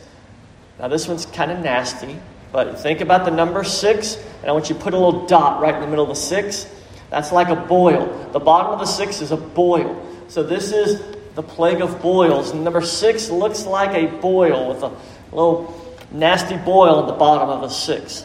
Now 0.78 0.88
this 0.88 1.06
one's 1.06 1.26
kind 1.26 1.50
of 1.50 1.60
nasty, 1.60 2.18
but 2.50 2.80
think 2.80 3.00
about 3.00 3.24
the 3.24 3.30
number 3.30 3.62
six, 3.62 4.16
and 4.40 4.50
I 4.50 4.52
want 4.52 4.68
you 4.68 4.74
to 4.74 4.80
put 4.80 4.94
a 4.94 4.98
little 4.98 5.26
dot 5.26 5.60
right 5.60 5.74
in 5.74 5.80
the 5.80 5.86
middle 5.86 6.04
of 6.04 6.08
the 6.08 6.20
six. 6.20 6.68
That's 7.10 7.30
like 7.30 7.48
a 7.48 7.56
boil. 7.56 8.30
The 8.32 8.40
bottom 8.40 8.72
of 8.72 8.78
the 8.78 8.86
six 8.86 9.20
is 9.20 9.30
a 9.30 9.36
boil. 9.36 10.04
So 10.28 10.42
this 10.42 10.72
is 10.72 11.00
the 11.34 11.42
plague 11.42 11.82
of 11.82 12.00
boils. 12.00 12.50
And 12.50 12.64
number 12.64 12.80
six 12.80 13.30
looks 13.30 13.66
like 13.66 13.94
a 13.94 14.06
boil 14.18 14.68
with 14.68 14.82
a 14.82 14.96
little 15.30 15.96
nasty 16.10 16.56
boil 16.56 17.00
at 17.00 17.06
the 17.06 17.12
bottom 17.12 17.48
of 17.48 17.62
a 17.62 17.70
six. 17.70 18.24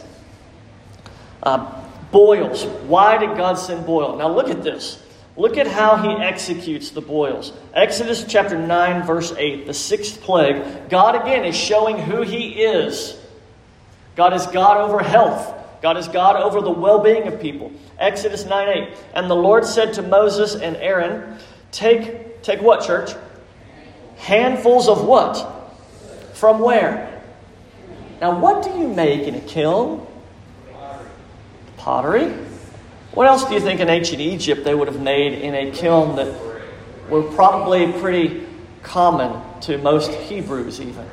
Uh, 1.42 1.84
boils. 2.10 2.64
Why 2.64 3.18
did 3.18 3.36
God 3.36 3.54
send 3.54 3.86
boil? 3.86 4.16
Now 4.16 4.34
look 4.34 4.48
at 4.48 4.62
this. 4.62 5.02
Look 5.38 5.56
at 5.56 5.68
how 5.68 5.96
he 5.98 6.20
executes 6.20 6.90
the 6.90 7.00
boils. 7.00 7.52
Exodus 7.72 8.24
chapter 8.26 8.58
9, 8.58 9.06
verse 9.06 9.32
8, 9.38 9.68
the 9.68 9.72
sixth 9.72 10.20
plague. 10.20 10.90
God 10.90 11.14
again 11.14 11.44
is 11.44 11.54
showing 11.54 11.96
who 11.96 12.22
he 12.22 12.64
is. 12.64 13.16
God 14.16 14.34
is 14.34 14.48
God 14.48 14.78
over 14.78 14.98
health. 14.98 15.54
God 15.80 15.96
is 15.96 16.08
God 16.08 16.34
over 16.34 16.60
the 16.60 16.72
well 16.72 16.98
being 16.98 17.28
of 17.28 17.40
people. 17.40 17.70
Exodus 18.00 18.46
9 18.46 18.88
8. 18.90 18.96
And 19.14 19.30
the 19.30 19.36
Lord 19.36 19.64
said 19.64 19.94
to 19.94 20.02
Moses 20.02 20.56
and 20.56 20.76
Aaron, 20.76 21.38
Take, 21.70 22.42
take 22.42 22.60
what, 22.60 22.84
church? 22.84 23.12
Handfuls 24.16 24.88
of 24.88 25.04
what? 25.04 25.72
From 26.34 26.58
where? 26.58 27.22
Now, 28.20 28.40
what 28.40 28.64
do 28.64 28.70
you 28.70 28.88
make 28.88 29.28
in 29.28 29.36
a 29.36 29.40
kiln? 29.40 30.04
Pottery. 31.76 32.34
What 33.12 33.26
else 33.26 33.44
do 33.44 33.54
you 33.54 33.60
think 33.60 33.80
in 33.80 33.88
ancient 33.88 34.20
Egypt 34.20 34.64
they 34.64 34.74
would 34.74 34.88
have 34.88 35.00
made 35.00 35.32
in 35.32 35.54
a 35.54 35.70
kiln 35.70 36.16
that 36.16 36.34
were 37.08 37.22
probably 37.22 37.90
pretty 37.92 38.46
common 38.82 39.42
to 39.62 39.78
most 39.78 40.12
Hebrews, 40.12 40.80
even? 40.80 41.06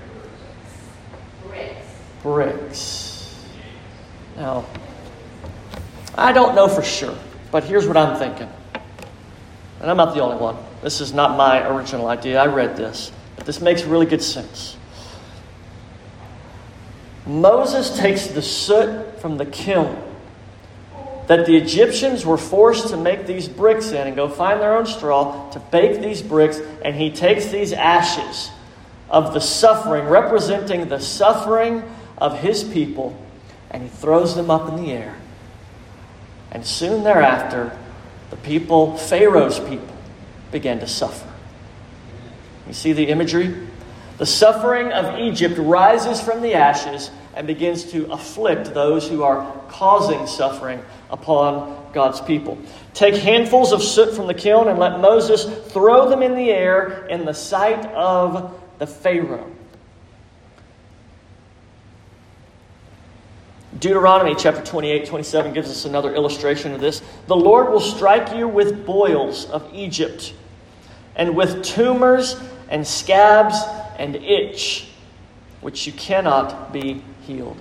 Bricks. 1.47 1.75
Bricks. 2.21 3.45
Now, 4.35 4.65
I 6.15 6.33
don't 6.33 6.53
know 6.55 6.67
for 6.67 6.83
sure, 6.83 7.17
but 7.51 7.63
here's 7.63 7.87
what 7.87 7.97
I'm 7.97 8.17
thinking. 8.17 8.49
And 9.79 9.89
I'm 9.89 9.97
not 9.97 10.13
the 10.13 10.21
only 10.21 10.37
one. 10.37 10.57
This 10.81 10.99
is 10.99 11.13
not 11.13 11.37
my 11.37 11.67
original 11.67 12.07
idea. 12.07 12.41
I 12.41 12.47
read 12.47 12.75
this, 12.75 13.11
but 13.37 13.45
this 13.45 13.61
makes 13.61 13.83
really 13.83 14.05
good 14.05 14.21
sense. 14.21 14.77
Moses 17.25 17.97
takes 17.97 18.27
the 18.27 18.41
soot 18.41 19.19
from 19.19 19.37
the 19.37 19.45
kiln 19.45 20.01
that 21.27 21.45
the 21.45 21.55
Egyptians 21.55 22.25
were 22.25 22.37
forced 22.37 22.89
to 22.89 22.97
make 22.97 23.25
these 23.25 23.47
bricks 23.47 23.91
in 23.91 24.07
and 24.07 24.15
go 24.15 24.29
find 24.29 24.61
their 24.61 24.77
own 24.77 24.85
straw 24.85 25.49
to 25.51 25.59
bake 25.59 26.01
these 26.01 26.21
bricks, 26.21 26.59
and 26.83 26.95
he 26.95 27.11
takes 27.11 27.47
these 27.47 27.73
ashes 27.73 28.51
of 29.09 29.33
the 29.33 29.41
suffering, 29.41 30.05
representing 30.05 30.87
the 30.87 30.99
suffering 30.99 31.83
of 32.17 32.39
his 32.39 32.63
people, 32.63 33.19
and 33.71 33.83
he 33.83 33.89
throws 33.89 34.35
them 34.35 34.49
up 34.49 34.69
in 34.69 34.83
the 34.83 34.91
air. 34.91 35.15
And 36.51 36.65
soon 36.65 37.03
thereafter, 37.03 37.77
the 38.29 38.37
people, 38.37 38.97
Pharaoh's 38.97 39.59
people, 39.59 39.95
began 40.51 40.79
to 40.79 40.87
suffer. 40.87 41.27
You 42.67 42.73
see 42.73 42.93
the 42.93 43.07
imagery? 43.09 43.55
The 44.17 44.25
suffering 44.25 44.91
of 44.91 45.19
Egypt 45.19 45.57
rises 45.57 46.21
from 46.21 46.41
the 46.41 46.53
ashes 46.53 47.11
and 47.35 47.45
begins 47.45 47.91
to 47.91 48.11
afflict 48.11 48.73
those 48.73 49.07
who 49.07 49.23
are 49.23 49.61
causing 49.67 50.25
suffering 50.25 50.81
upon 51.09 51.91
God's 51.93 52.21
people. 52.21 52.57
Take 52.93 53.15
handfuls 53.15 53.73
of 53.73 53.83
soot 53.83 54.15
from 54.15 54.27
the 54.27 54.33
kiln 54.33 54.69
and 54.69 54.79
let 54.79 54.99
Moses 54.99 55.43
throw 55.71 56.09
them 56.09 56.23
in 56.23 56.35
the 56.35 56.49
air 56.49 57.05
in 57.07 57.25
the 57.25 57.33
sight 57.33 57.85
of 57.87 58.59
the 58.79 58.87
Pharaoh. 58.87 59.51
Deuteronomy 63.77 64.35
chapter 64.35 64.63
28, 64.63 65.05
27 65.05 65.53
gives 65.53 65.69
us 65.69 65.83
another 65.83 66.15
illustration 66.15 66.71
of 66.71 66.79
this. 66.79 67.01
The 67.27 67.35
Lord 67.35 67.69
will 67.69 67.81
strike 67.81 68.33
you 68.33 68.47
with 68.47 68.85
boils 68.85 69.49
of 69.49 69.69
Egypt, 69.73 70.33
and 71.17 71.35
with 71.35 71.63
tumors 71.63 72.37
and 72.69 72.87
scabs 72.87 73.57
and 73.99 74.15
itch, 74.15 74.87
which 75.59 75.85
you 75.85 75.93
cannot 75.93 76.71
be 76.71 77.03
healed. 77.25 77.57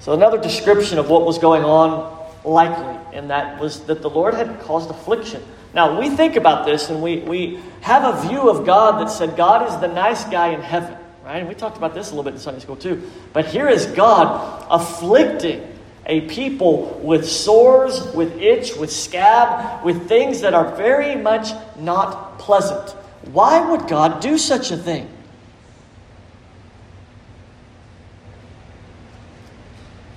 So, 0.00 0.12
another 0.12 0.40
description 0.40 0.98
of 0.98 1.08
what 1.08 1.24
was 1.24 1.38
going 1.38 1.64
on, 1.64 2.28
likely, 2.44 2.98
and 3.16 3.30
that 3.30 3.58
was 3.60 3.80
that 3.86 4.02
the 4.02 4.10
Lord 4.10 4.34
had 4.34 4.60
caused 4.60 4.90
affliction. 4.90 5.42
Now, 5.74 5.98
we 5.98 6.08
think 6.08 6.36
about 6.36 6.64
this 6.64 6.88
and 6.88 7.02
we, 7.02 7.18
we 7.18 7.58
have 7.80 8.04
a 8.04 8.28
view 8.28 8.48
of 8.48 8.64
God 8.64 9.00
that 9.00 9.10
said 9.10 9.36
God 9.36 9.68
is 9.68 9.76
the 9.80 9.88
nice 9.88 10.24
guy 10.24 10.48
in 10.48 10.60
heaven, 10.60 10.96
right? 11.24 11.38
And 11.38 11.48
we 11.48 11.54
talked 11.54 11.76
about 11.76 11.94
this 11.94 12.08
a 12.08 12.10
little 12.10 12.22
bit 12.22 12.34
in 12.34 12.40
Sunday 12.40 12.60
school 12.60 12.76
too. 12.76 13.10
But 13.32 13.46
here 13.46 13.68
is 13.68 13.86
God 13.86 14.66
afflicting 14.70 15.66
a 16.06 16.20
people 16.22 17.00
with 17.02 17.28
sores, 17.28 18.06
with 18.14 18.36
itch, 18.40 18.76
with 18.76 18.92
scab, 18.92 19.84
with 19.84 20.06
things 20.06 20.42
that 20.42 20.54
are 20.54 20.76
very 20.76 21.16
much 21.16 21.48
not 21.76 22.38
pleasant. 22.38 22.90
Why 23.32 23.58
would 23.68 23.88
God 23.88 24.20
do 24.20 24.38
such 24.38 24.70
a 24.70 24.76
thing? 24.76 25.08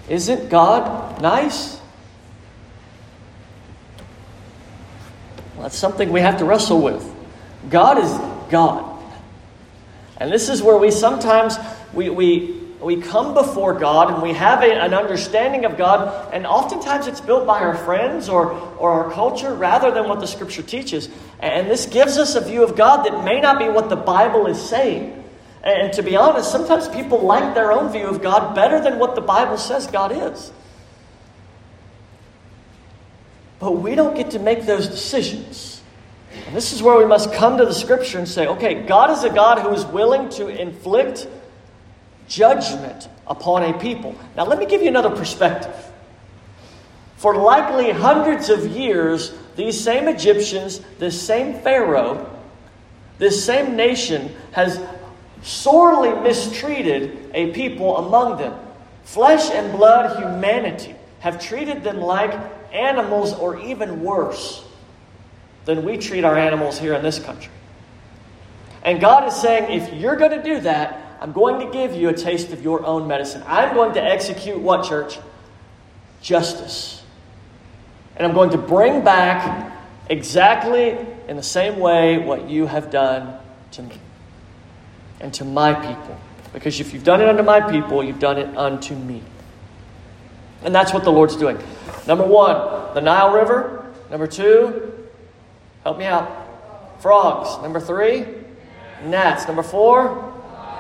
Isn't 0.09 0.49
God 0.49 1.21
nice? 1.21 1.79
Well, 5.53 5.63
that's 5.63 5.77
something 5.77 6.11
we 6.11 6.21
have 6.21 6.37
to 6.37 6.45
wrestle 6.45 6.81
with. 6.81 7.03
God 7.69 7.97
is 7.97 8.11
God. 8.49 9.03
And 10.17 10.31
this 10.31 10.49
is 10.49 10.61
where 10.61 10.77
we 10.77 10.91
sometimes 10.91 11.57
we, 11.93 12.09
we, 12.09 12.61
we 12.79 13.01
come 13.01 13.33
before 13.33 13.73
God 13.73 14.13
and 14.13 14.21
we 14.21 14.33
have 14.33 14.61
a, 14.61 14.71
an 14.71 14.93
understanding 14.93 15.65
of 15.65 15.77
God, 15.77 16.33
and 16.33 16.45
oftentimes 16.45 17.07
it's 17.07 17.21
built 17.21 17.45
by 17.45 17.59
our 17.59 17.75
friends 17.75 18.29
or, 18.29 18.51
or 18.77 18.91
our 18.91 19.11
culture 19.11 19.53
rather 19.53 19.91
than 19.91 20.07
what 20.07 20.19
the 20.19 20.27
Scripture 20.27 20.63
teaches. 20.63 21.09
And 21.39 21.69
this 21.69 21.85
gives 21.85 22.17
us 22.17 22.35
a 22.35 22.41
view 22.41 22.63
of 22.63 22.75
God 22.75 23.05
that 23.05 23.23
may 23.23 23.41
not 23.41 23.59
be 23.59 23.67
what 23.67 23.89
the 23.89 23.95
Bible 23.95 24.47
is 24.47 24.61
saying. 24.61 25.23
And 25.63 25.91
to 25.93 26.03
be 26.03 26.15
honest, 26.15 26.51
sometimes 26.51 26.87
people 26.87 27.19
like 27.19 27.53
their 27.53 27.71
own 27.71 27.91
view 27.91 28.07
of 28.07 28.21
God 28.21 28.55
better 28.55 28.79
than 28.79 28.99
what 28.99 29.15
the 29.15 29.21
Bible 29.21 29.57
says 29.57 29.87
God 29.87 30.11
is. 30.11 30.51
But 33.59 33.73
we 33.73 33.95
don't 33.95 34.15
get 34.15 34.31
to 34.31 34.39
make 34.39 34.65
those 34.65 34.87
decisions. 34.87 35.81
And 36.45 36.55
this 36.55 36.73
is 36.73 36.83
where 36.83 36.97
we 36.97 37.05
must 37.05 37.33
come 37.33 37.57
to 37.57 37.65
the 37.65 37.73
scripture 37.73 38.19
and 38.19 38.27
say, 38.27 38.47
okay, 38.47 38.83
God 38.83 39.09
is 39.09 39.23
a 39.23 39.29
God 39.29 39.59
who 39.59 39.73
is 39.73 39.85
willing 39.85 40.29
to 40.31 40.47
inflict 40.47 41.27
judgment 42.27 43.09
upon 43.25 43.63
a 43.63 43.77
people. 43.79 44.15
Now, 44.35 44.45
let 44.45 44.59
me 44.59 44.65
give 44.65 44.81
you 44.81 44.89
another 44.89 45.09
perspective. 45.09 45.75
For 47.17 47.35
likely 47.35 47.91
hundreds 47.91 48.49
of 48.49 48.67
years, 48.67 49.33
these 49.55 49.79
same 49.79 50.07
Egyptians, 50.07 50.81
this 50.99 51.19
same 51.19 51.55
Pharaoh, 51.61 52.29
this 53.17 53.43
same 53.43 53.75
nation 53.75 54.35
has 54.51 54.79
sorely 55.41 56.13
mistreated 56.21 57.31
a 57.33 57.51
people 57.51 57.97
among 57.97 58.37
them. 58.37 58.57
Flesh 59.03 59.49
and 59.51 59.71
blood 59.71 60.17
humanity 60.19 60.95
have 61.19 61.41
treated 61.41 61.83
them 61.83 62.01
like 62.01 62.37
animals 62.73 63.33
or 63.33 63.59
even 63.59 64.03
worse 64.03 64.63
than 65.65 65.83
we 65.83 65.97
treat 65.97 66.23
our 66.23 66.37
animals 66.37 66.77
here 66.79 66.93
in 66.93 67.03
this 67.03 67.19
country. 67.19 67.51
And 68.83 69.01
God 69.01 69.27
is 69.27 69.35
saying, 69.35 69.81
if 69.81 69.93
you're 69.93 70.15
going 70.15 70.31
to 70.31 70.43
do 70.43 70.61
that, 70.61 71.17
I'm 71.19 71.31
going 71.31 71.65
to 71.65 71.73
give 71.73 71.93
you 71.93 72.09
a 72.09 72.13
taste 72.13 72.51
of 72.51 72.63
your 72.63 72.85
own 72.85 73.07
medicine. 73.07 73.43
I'm 73.47 73.73
going 73.73 73.93
to 73.95 74.03
execute 74.03 74.59
what, 74.59 74.85
church? 74.85 75.17
Justice. 76.21 77.03
And 78.15 78.25
I'm 78.25 78.33
going 78.33 78.51
to 78.51 78.57
bring 78.57 79.03
back 79.03 79.73
exactly 80.09 80.97
in 81.27 81.35
the 81.35 81.43
same 81.43 81.79
way 81.79 82.17
what 82.17 82.49
you 82.49 82.65
have 82.65 82.91
done 82.91 83.37
to 83.71 83.83
me 83.83 83.97
and 85.19 85.33
to 85.35 85.45
my 85.45 85.73
people. 85.73 86.17
Because 86.53 86.79
if 86.79 86.93
you've 86.93 87.03
done 87.03 87.21
it 87.21 87.27
unto 87.27 87.43
my 87.43 87.61
people, 87.61 88.03
you've 88.03 88.19
done 88.19 88.37
it 88.37 88.55
unto 88.57 88.95
me. 88.95 89.21
And 90.63 90.73
that's 90.73 90.93
what 90.93 91.03
the 91.03 91.11
Lord's 91.11 91.35
doing. 91.35 91.57
Number 92.07 92.25
one, 92.25 92.93
the 92.93 93.01
Nile 93.01 93.33
River. 93.33 93.93
Number 94.09 94.27
two, 94.27 94.93
help 95.83 95.97
me 95.97 96.05
out. 96.05 97.01
Frogs. 97.01 97.61
Number 97.61 97.79
three, 97.79 98.25
gnats. 99.05 99.45
Number 99.47 99.63
four, 99.63 100.33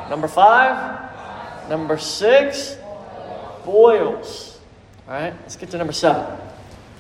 number 0.09 0.27
five, 0.27 1.69
number 1.69 1.97
six, 1.97 2.77
boils. 3.65 4.59
All 5.07 5.13
right, 5.13 5.33
let's 5.41 5.55
get 5.55 5.69
to 5.71 5.77
number 5.77 5.93
seven. 5.93 6.25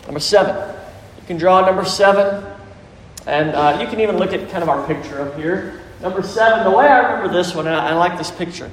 Number 0.05 0.19
seven. 0.19 0.55
You 1.19 1.25
can 1.25 1.37
draw 1.37 1.65
number 1.65 1.83
seven, 1.83 2.45
and 3.25 3.49
uh, 3.51 3.79
you 3.81 3.87
can 3.87 3.99
even 4.01 4.17
look 4.17 4.33
at 4.33 4.49
kind 4.49 4.63
of 4.63 4.69
our 4.69 4.85
picture 4.85 5.21
up 5.21 5.35
here. 5.35 5.81
Number 6.01 6.21
seven, 6.21 6.63
the 6.63 6.75
way 6.75 6.87
I 6.87 7.13
remember 7.13 7.33
this 7.33 7.55
one, 7.55 7.67
and 7.67 7.75
I, 7.75 7.89
I 7.89 7.93
like 7.93 8.17
this 8.17 8.31
picture. 8.31 8.69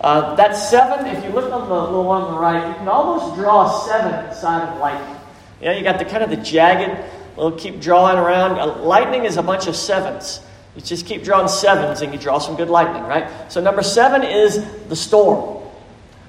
Uh, 0.00 0.34
that 0.34 0.56
seven, 0.56 1.06
if 1.06 1.24
you 1.24 1.30
look 1.30 1.52
on 1.52 1.68
the 1.68 1.74
little 1.74 2.04
one 2.04 2.22
on 2.22 2.34
the 2.34 2.38
right, 2.38 2.68
you 2.68 2.74
can 2.74 2.88
almost 2.88 3.36
draw 3.36 3.66
a 3.66 3.88
seven 3.88 4.26
inside 4.26 4.68
of 4.68 4.78
lightning. 4.78 5.16
You 5.60 5.66
know, 5.66 5.72
you 5.72 5.82
got 5.82 5.98
the 5.98 6.04
kind 6.04 6.22
of 6.22 6.30
the 6.30 6.36
jagged, 6.36 7.02
little 7.36 7.58
keep 7.58 7.80
drawing 7.80 8.18
around. 8.18 8.58
Uh, 8.58 8.82
lightning 8.82 9.24
is 9.24 9.36
a 9.36 9.42
bunch 9.42 9.66
of 9.66 9.76
sevens. 9.76 10.40
You 10.76 10.82
just 10.82 11.06
keep 11.06 11.22
drawing 11.22 11.48
sevens 11.48 12.02
and 12.02 12.12
you 12.12 12.18
draw 12.18 12.38
some 12.38 12.56
good 12.56 12.68
lightning, 12.68 13.04
right? 13.04 13.50
So 13.50 13.60
number 13.60 13.82
seven 13.82 14.24
is 14.24 14.62
the 14.88 14.96
storm. 14.96 15.62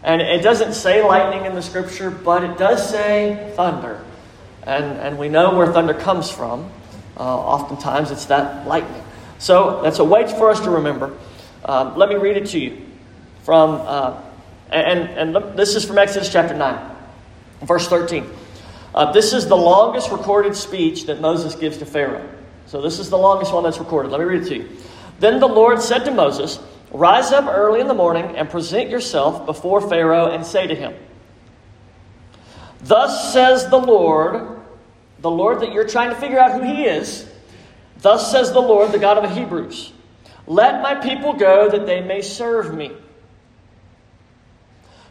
And 0.04 0.22
it 0.22 0.44
doesn't 0.44 0.74
say 0.74 1.04
lightning 1.04 1.46
in 1.46 1.56
the 1.56 1.64
scripture, 1.64 2.12
but 2.12 2.44
it 2.44 2.60
does 2.60 2.88
say 2.88 3.52
thunder. 3.56 4.00
And, 4.62 4.86
and 4.86 5.18
we 5.18 5.30
know 5.30 5.56
where 5.56 5.74
thunder 5.74 5.96
comes 5.96 6.30
from. 6.30 6.70
Uh, 7.18 7.24
oftentimes 7.24 8.12
it's 8.12 8.26
that 8.26 8.68
lightning. 8.68 9.02
So 9.40 9.82
that's 9.82 10.00
a 10.00 10.04
way 10.04 10.28
for 10.28 10.50
us 10.50 10.60
to 10.62 10.70
remember. 10.70 11.16
Um, 11.64 11.98
let 11.98 12.10
me 12.10 12.16
read 12.16 12.38
it 12.38 12.48
to 12.48 12.60
you 12.60 12.82
from, 13.44 13.82
uh, 13.82 14.22
and, 14.70 15.36
and 15.36 15.58
this 15.58 15.76
is 15.76 15.86
from 15.86 15.98
Exodus 15.98 16.32
chapter 16.32 16.56
9, 16.56 16.96
verse 17.62 17.88
13. 17.88 18.30
Uh, 18.94 19.12
this 19.12 19.34
is 19.34 19.48
the 19.48 19.58
longest 19.58 20.12
recorded 20.12 20.56
speech 20.56 21.06
that 21.08 21.20
Moses 21.20 21.56
gives 21.56 21.78
to 21.80 21.86
Pharaoh. 21.86 22.30
So 22.68 22.82
this 22.82 22.98
is 22.98 23.10
the 23.10 23.18
longest 23.18 23.54
one 23.54 23.64
that's 23.64 23.78
recorded. 23.78 24.12
Let 24.12 24.20
me 24.20 24.26
read 24.26 24.44
it 24.44 24.48
to 24.48 24.56
you. 24.56 24.70
Then 25.20 25.40
the 25.40 25.48
Lord 25.48 25.82
said 25.82 26.00
to 26.06 26.12
Moses, 26.12 26.60
Rise 26.92 27.32
up 27.32 27.46
early 27.46 27.82
in 27.82 27.88
the 27.88 27.94
morning 27.94 28.38
and 28.38 28.50
present 28.50 28.90
yourself 28.90 29.46
before 29.46 29.82
Pharaoh 29.82 30.32
and 30.32 30.46
say 30.46 30.66
to 30.66 30.76
him, 30.76 30.94
Thus 32.82 33.34
says 33.34 33.70
the 33.70 33.78
Lord, 33.78 34.60
the 35.20 35.30
Lord 35.30 35.60
that 35.62 35.74
you're 35.74 35.88
trying 35.88 36.12
to 36.12 36.16
figure 36.16 36.40
out 36.40 36.54
who 36.54 36.62
he 36.62 36.86
is. 36.86 37.30
Thus 37.98 38.32
says 38.32 38.52
the 38.52 38.62
Lord, 38.62 38.92
the 38.92 39.00
God 39.00 39.18
of 39.18 39.24
the 39.24 39.36
Hebrews 39.36 39.94
Let 40.48 40.82
my 40.82 40.96
people 40.96 41.34
go 41.34 41.70
that 41.70 41.86
they 41.86 42.02
may 42.02 42.22
serve 42.22 42.74
me. 42.74 42.92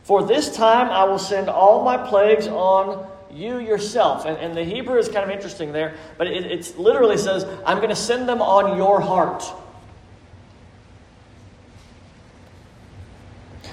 For 0.02 0.22
this 0.22 0.54
time 0.54 0.88
I 0.90 1.04
will 1.04 1.18
send 1.18 1.48
all 1.48 1.82
my 1.82 1.96
plagues 1.96 2.46
on 2.46 3.06
you 3.32 3.58
yourself. 3.58 4.26
And, 4.26 4.36
and 4.36 4.56
the 4.56 4.64
Hebrew 4.64 4.98
is 4.98 5.08
kind 5.08 5.24
of 5.24 5.30
interesting 5.30 5.72
there, 5.72 5.94
but 6.18 6.26
it 6.26 6.44
it's 6.44 6.76
literally 6.76 7.16
says, 7.16 7.44
I'm 7.66 7.78
going 7.78 7.88
to 7.88 7.96
send 7.96 8.28
them 8.28 8.40
on 8.40 8.76
your 8.76 9.00
heart. 9.00 9.44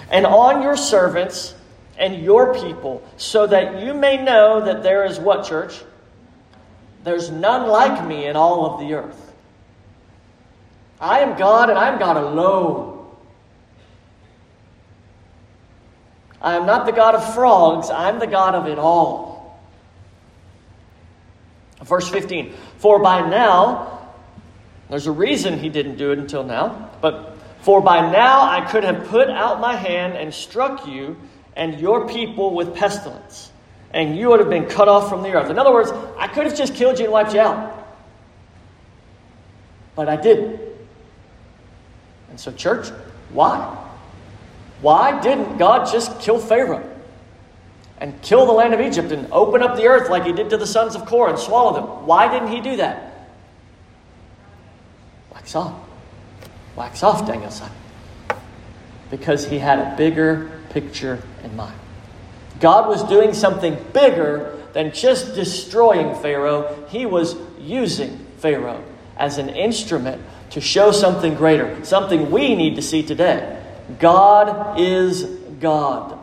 And 0.10 0.26
on 0.26 0.62
your 0.62 0.76
servants 0.76 1.54
and 1.98 2.22
your 2.24 2.54
people, 2.56 3.08
so 3.18 3.48
that 3.48 3.82
you 3.82 3.94
may 3.94 4.22
know 4.22 4.66
that 4.66 4.84
there 4.84 5.06
is 5.06 5.20
what, 5.20 5.46
church? 5.46 5.82
There's 7.04 7.32
none 7.32 7.68
like 7.68 8.06
me 8.08 8.26
in 8.28 8.36
all 8.36 8.74
of 8.74 8.80
the 8.80 8.94
earth. 8.94 9.34
I 11.00 11.20
am 11.20 11.38
God 11.38 11.70
and 11.70 11.80
I'm 11.80 11.98
God 11.98 12.18
alone. 12.18 12.92
I 16.42 16.56
am 16.56 16.66
not 16.66 16.86
the 16.86 16.92
God 16.92 17.16
of 17.16 17.34
frogs, 17.36 17.90
I'm 17.90 18.20
the 18.20 18.28
God 18.28 18.56
of 18.56 18.68
it 18.68 18.80
all. 18.80 19.60
Verse 21.84 22.10
15 22.10 22.54
For 22.78 23.00
by 23.00 23.28
now, 23.28 24.10
there's 24.90 25.08
a 25.08 25.12
reason 25.12 25.58
he 25.58 25.70
didn't 25.70 25.98
do 25.98 26.12
it 26.12 26.20
until 26.20 26.44
now, 26.44 26.90
but 27.00 27.38
for 27.62 27.82
by 27.82 28.12
now 28.12 28.42
I 28.42 28.62
could 28.62 28.84
have 28.84 29.08
put 29.08 29.30
out 29.30 29.60
my 29.60 29.76
hand 29.76 30.14
and 30.14 30.34
struck 30.34 30.88
you 30.88 31.18
and 31.56 31.80
your 31.80 32.08
people 32.08 32.54
with 32.54 32.76
pestilence 32.76 33.51
and 33.94 34.18
you 34.18 34.30
would 34.30 34.40
have 34.40 34.50
been 34.50 34.68
cut 34.68 34.88
off 34.88 35.10
from 35.10 35.22
the 35.22 35.34
earth. 35.34 35.50
In 35.50 35.60
other 35.60 35.74
words, 35.74 35.92
I 36.18 36.28
could 36.28 36.46
have 36.46 36.56
just 36.56 36.76
killed 36.76 36.98
you 36.98 37.06
and 37.06 37.14
wiped 37.14 37.34
you 37.34 37.42
out. 37.42 37.78
But 39.96 40.08
I 40.08 40.16
didn't. 40.16 40.62
And 42.30 42.40
so, 42.40 42.52
church, 42.52 42.90
why? 43.32 43.78
Why 44.82 45.20
didn't 45.22 45.58
God 45.58 45.92
just 45.92 46.20
kill 46.22 46.40
Pharaoh 46.40 46.88
and 47.98 48.20
kill 48.22 48.46
the 48.46 48.54
land 48.54 48.74
of 48.74 48.80
Egypt 48.80 49.12
and 49.12 49.32
open 49.32 49.62
up 49.62 49.76
the 49.76 49.88
earth 49.88 50.10
like 50.10 50.24
he 50.24 50.32
did 50.32 50.50
to 50.50 50.58
the 50.58 50.66
sons 50.66 50.96
of 50.96 51.06
Korah 51.06 51.32
and 51.32 51.40
swallow 51.40 51.74
them? 51.74 52.08
Why 52.08 52.32
didn't 52.32 52.50
he 52.50 52.62
do 52.62 52.78
that? 52.78 53.30
Wax 55.34 55.56
off. 55.56 55.76
Wax 56.76 57.04
off, 57.04 57.28
Daniel-san. 57.28 57.70
Because 59.10 59.46
he 59.46 59.60
had 59.60 59.80
a 59.80 59.96
bigger 59.98 60.50
picture 60.70 61.22
in 61.44 61.56
mind. 61.56 61.78
God 62.62 62.88
was 62.88 63.04
doing 63.04 63.34
something 63.34 63.76
bigger 63.92 64.58
than 64.74 64.94
just 64.94 65.36
destroying 65.36 66.16
Pharaoh, 66.22 66.86
he 66.88 67.06
was 67.06 67.36
using 67.60 68.18
Pharaoh 68.38 68.84
as 69.18 69.38
an 69.38 69.50
instrument 69.50 70.22
to 70.52 70.62
show 70.62 70.92
something 70.92 71.36
greater, 71.36 71.84
something 71.84 72.32
we 72.32 72.56
need 72.56 72.76
to 72.76 72.82
see 72.82 73.04
today. 73.04 73.62
God 74.00 74.80
is 74.80 75.24
God. 75.60 76.18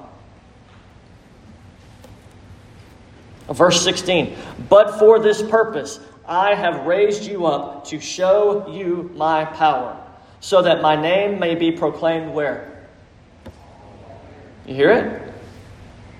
Verse 3.48 3.82
16, 3.82 4.36
but 4.68 4.98
for 4.98 5.18
this 5.18 5.42
purpose 5.42 6.00
I 6.26 6.54
have 6.54 6.84
raised 6.84 7.24
you 7.24 7.46
up 7.46 7.86
to 7.86 7.98
show 7.98 8.68
you 8.68 9.10
my 9.14 9.46
power, 9.46 9.96
so 10.40 10.60
that 10.60 10.82
my 10.82 10.94
name 10.94 11.38
may 11.38 11.54
be 11.54 11.72
proclaimed 11.72 12.34
where? 12.34 12.86
You 14.66 14.74
hear 14.74 14.90
it? 14.90 15.27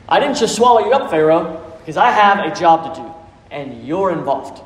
I 0.09 0.21
didn't 0.21 0.37
just 0.37 0.57
swallow 0.57 0.87
you 0.87 0.93
up, 0.93 1.11
Pharaoh, 1.11 1.63
because 1.81 1.97
I 1.97 2.11
have 2.11 2.51
a 2.51 2.55
job 2.55 2.95
to 2.95 3.01
do, 3.03 3.15
and 3.51 3.87
you're 3.87 4.11
involved. 4.11 4.63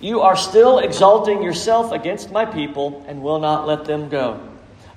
You 0.00 0.22
are 0.22 0.36
still 0.36 0.78
exalting 0.78 1.42
yourself 1.42 1.92
against 1.92 2.32
my 2.32 2.46
people 2.46 3.04
and 3.06 3.22
will 3.22 3.38
not 3.38 3.66
let 3.66 3.84
them 3.84 4.08
go. 4.08 4.40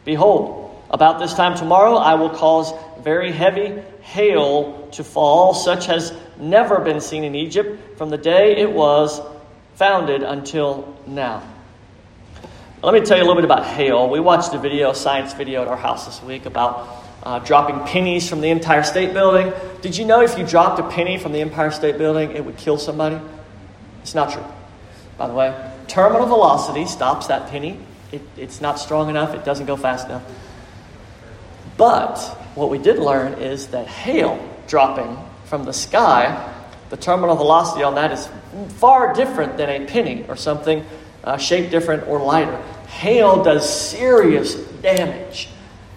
Behold, 0.05 0.81
about 0.89 1.19
this 1.19 1.33
time 1.33 1.55
tomorrow 1.57 1.95
I 1.95 2.15
will 2.15 2.29
cause 2.29 2.73
very 3.03 3.31
heavy 3.31 3.81
hail 4.01 4.87
to 4.93 5.03
fall, 5.03 5.53
such 5.53 5.89
as 5.89 6.13
never 6.39 6.79
been 6.79 7.01
seen 7.01 7.23
in 7.23 7.35
Egypt 7.35 7.97
from 7.97 8.09
the 8.09 8.17
day 8.17 8.57
it 8.57 8.71
was 8.71 9.21
founded 9.75 10.23
until 10.23 10.97
now. 11.05 11.43
Let 12.81 12.93
me 12.93 13.01
tell 13.01 13.17
you 13.17 13.23
a 13.23 13.27
little 13.27 13.41
bit 13.41 13.45
about 13.45 13.65
hail. 13.65 14.09
We 14.09 14.19
watched 14.19 14.53
a 14.53 14.57
video, 14.57 14.91
a 14.91 14.95
science 14.95 15.33
video 15.33 15.61
at 15.61 15.67
our 15.67 15.77
house 15.77 16.05
this 16.05 16.21
week 16.23 16.45
about 16.45 17.02
uh, 17.23 17.39
dropping 17.39 17.79
pennies 17.87 18.29
from 18.29 18.41
the 18.41 18.49
Empire 18.49 18.83
State 18.83 19.13
Building. 19.13 19.53
Did 19.81 19.97
you 19.97 20.05
know 20.05 20.21
if 20.21 20.37
you 20.37 20.45
dropped 20.45 20.79
a 20.79 20.89
penny 20.89 21.17
from 21.17 21.31
the 21.31 21.39
Empire 21.39 21.71
State 21.71 21.97
Building, 21.97 22.31
it 22.31 22.43
would 22.43 22.57
kill 22.57 22.77
somebody? 22.77 23.17
It's 24.01 24.13
not 24.13 24.33
true. 24.33 24.43
By 25.17 25.27
the 25.27 25.33
way, 25.33 25.71
terminal 25.87 26.27
velocity 26.27 26.85
stops 26.85 27.27
that 27.27 27.49
penny. 27.49 27.79
It, 28.11 28.21
it's 28.35 28.59
not 28.59 28.77
strong 28.77 29.09
enough, 29.09 29.33
it 29.33 29.45
doesn't 29.45 29.65
go 29.65 29.77
fast 29.77 30.07
enough. 30.07 30.23
But 31.77 32.19
what 32.55 32.69
we 32.69 32.77
did 32.77 32.99
learn 32.99 33.33
is 33.41 33.67
that 33.67 33.87
hail 33.87 34.37
dropping 34.67 35.17
from 35.45 35.63
the 35.63 35.73
sky 35.73 36.51
The 36.89 36.97
terminal 36.97 37.35
velocity 37.35 37.81
on 37.81 37.95
that 37.95 38.11
is 38.11 38.29
far 38.77 39.15
different 39.15 39.57
than 39.57 39.67
a 39.67 39.85
penny 39.87 40.25
or 40.27 40.35
something 40.35 40.85
uh, 41.23 41.37
shaped 41.37 41.71
different 41.71 42.07
or 42.07 42.19
lighter. 42.19 42.55
Hail 42.87 43.43
does 43.43 43.67
serious 43.67 44.53
damage. 44.53 45.49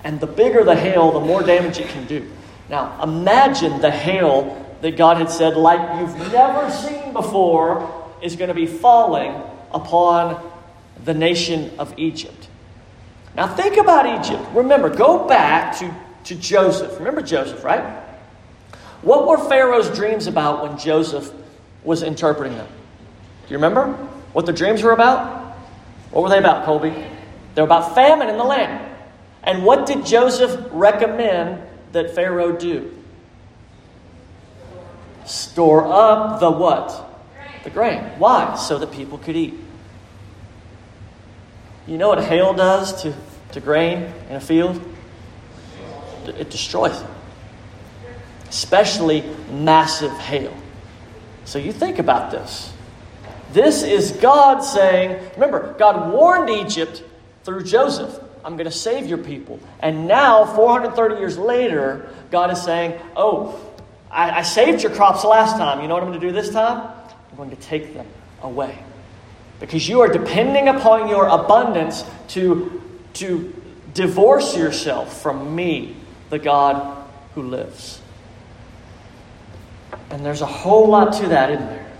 And 0.06 0.20
the 0.20 0.26
bigger 0.28 0.62
the 0.62 0.76
hail, 0.76 1.10
the 1.10 1.18
more 1.18 1.42
damage 1.42 1.80
it 1.80 1.88
can 1.88 2.06
do. 2.06 2.30
Now, 2.68 3.02
imagine 3.02 3.80
the 3.80 3.90
hail 3.90 4.64
that 4.80 4.96
God 4.96 5.16
had 5.16 5.28
said, 5.28 5.56
like 5.56 5.98
you've 5.98 6.16
never 6.32 6.70
seen 6.70 7.12
before, 7.12 8.14
is 8.22 8.36
going 8.36 8.46
to 8.46 8.54
be 8.54 8.66
falling 8.66 9.34
upon 9.74 10.48
the 11.04 11.12
nation 11.12 11.72
of 11.80 11.92
Egypt. 11.96 12.48
Now, 13.34 13.48
think 13.48 13.78
about 13.78 14.24
Egypt. 14.24 14.44
Remember, 14.54 14.90
go 14.94 15.26
back 15.26 15.76
to, 15.78 15.92
to 16.26 16.36
Joseph. 16.36 17.00
Remember 17.00 17.20
Joseph, 17.20 17.64
right? 17.64 18.00
What 19.02 19.26
were 19.26 19.38
Pharaoh's 19.48 19.90
dreams 19.90 20.28
about 20.28 20.62
when 20.62 20.78
Joseph 20.78 21.32
was 21.82 22.04
interpreting 22.04 22.56
them? 22.56 22.68
Do 22.68 23.50
you 23.50 23.56
remember 23.56 23.92
what 24.32 24.46
the 24.46 24.52
dreams 24.52 24.84
were 24.84 24.92
about? 24.92 25.56
What 26.12 26.22
were 26.22 26.28
they 26.28 26.38
about, 26.38 26.64
Colby? 26.64 26.94
They're 27.56 27.64
about 27.64 27.96
famine 27.96 28.28
in 28.28 28.36
the 28.36 28.44
land. 28.44 28.85
And 29.42 29.64
what 29.64 29.86
did 29.86 30.04
Joseph 30.04 30.60
recommend 30.70 31.62
that 31.92 32.14
Pharaoh 32.14 32.52
do? 32.52 32.92
Store 35.24 35.86
up 35.86 36.40
the 36.40 36.50
what? 36.50 37.04
The 37.64 37.70
grain. 37.70 38.02
Why? 38.18 38.56
So 38.56 38.78
that 38.78 38.92
people 38.92 39.18
could 39.18 39.36
eat. 39.36 39.54
You 41.86 41.98
know 41.98 42.08
what 42.08 42.22
hail 42.22 42.54
does 42.54 43.02
to, 43.02 43.14
to 43.52 43.60
grain 43.60 44.12
in 44.28 44.36
a 44.36 44.40
field? 44.40 44.80
It 46.26 46.50
destroys 46.50 47.00
it. 47.00 47.06
Especially 48.48 49.24
massive 49.50 50.12
hail. 50.12 50.56
So 51.44 51.58
you 51.58 51.72
think 51.72 51.98
about 52.00 52.32
this. 52.32 52.72
This 53.52 53.82
is 53.82 54.12
God 54.12 54.60
saying, 54.60 55.30
remember, 55.34 55.74
God 55.78 56.12
warned 56.12 56.50
Egypt 56.50 57.02
through 57.44 57.62
Joseph 57.62 58.18
I'm 58.46 58.56
going 58.56 58.66
to 58.66 58.70
save 58.70 59.06
your 59.06 59.18
people. 59.18 59.58
And 59.80 60.06
now, 60.06 60.44
430 60.44 61.16
years 61.16 61.36
later, 61.36 62.08
God 62.30 62.52
is 62.52 62.62
saying, 62.62 62.96
Oh, 63.16 63.60
I, 64.08 64.38
I 64.38 64.42
saved 64.42 64.84
your 64.84 64.94
crops 64.94 65.24
last 65.24 65.56
time. 65.56 65.82
You 65.82 65.88
know 65.88 65.94
what 65.94 66.04
I'm 66.04 66.10
going 66.10 66.20
to 66.20 66.26
do 66.28 66.32
this 66.32 66.50
time? 66.50 66.88
I'm 67.32 67.36
going 67.36 67.50
to 67.50 67.56
take 67.56 67.92
them 67.92 68.06
away. 68.42 68.78
Because 69.58 69.88
you 69.88 70.00
are 70.00 70.08
depending 70.08 70.68
upon 70.68 71.08
your 71.08 71.26
abundance 71.26 72.04
to, 72.28 72.80
to 73.14 73.52
divorce 73.94 74.56
yourself 74.56 75.20
from 75.20 75.56
me, 75.56 75.96
the 76.30 76.38
God 76.38 77.04
who 77.34 77.42
lives. 77.42 78.00
And 80.10 80.24
there's 80.24 80.42
a 80.42 80.46
whole 80.46 80.88
lot 80.88 81.14
to 81.14 81.28
that, 81.30 81.50
isn't 81.50 81.66
there? 81.66 81.92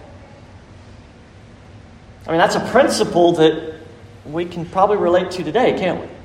I 2.28 2.30
mean, 2.30 2.38
that's 2.38 2.54
a 2.54 2.70
principle 2.70 3.32
that 3.32 3.80
we 4.24 4.44
can 4.44 4.64
probably 4.64 4.98
relate 4.98 5.32
to 5.32 5.42
today, 5.42 5.76
can't 5.76 6.00
we? 6.00 6.15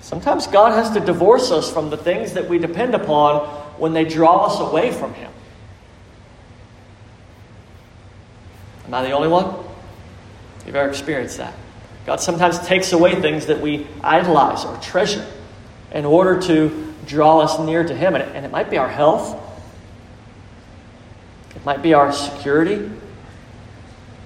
Sometimes 0.00 0.46
God 0.46 0.72
has 0.72 0.90
to 0.92 1.00
divorce 1.00 1.50
us 1.50 1.72
from 1.72 1.90
the 1.90 1.96
things 1.96 2.32
that 2.32 2.48
we 2.48 2.58
depend 2.58 2.94
upon 2.94 3.46
when 3.78 3.92
they 3.92 4.04
draw 4.04 4.46
us 4.46 4.60
away 4.60 4.92
from 4.92 5.14
Him. 5.14 5.30
Am 8.86 8.94
I 8.94 9.02
the 9.02 9.12
only 9.12 9.28
one? 9.28 9.54
You've 10.66 10.74
ever 10.74 10.88
experienced 10.88 11.38
that? 11.38 11.54
God 12.06 12.20
sometimes 12.20 12.58
takes 12.66 12.92
away 12.92 13.20
things 13.20 13.46
that 13.46 13.60
we 13.60 13.86
idolize 14.02 14.64
or 14.64 14.76
treasure 14.78 15.26
in 15.92 16.04
order 16.04 16.40
to 16.42 16.94
draw 17.06 17.40
us 17.40 17.58
near 17.60 17.84
to 17.84 17.94
Him. 17.94 18.14
And 18.14 18.44
it 18.44 18.50
might 18.50 18.70
be 18.70 18.78
our 18.78 18.88
health, 18.88 19.38
it 21.54 21.64
might 21.64 21.82
be 21.82 21.94
our 21.94 22.12
security, 22.12 22.74
it 22.74 22.90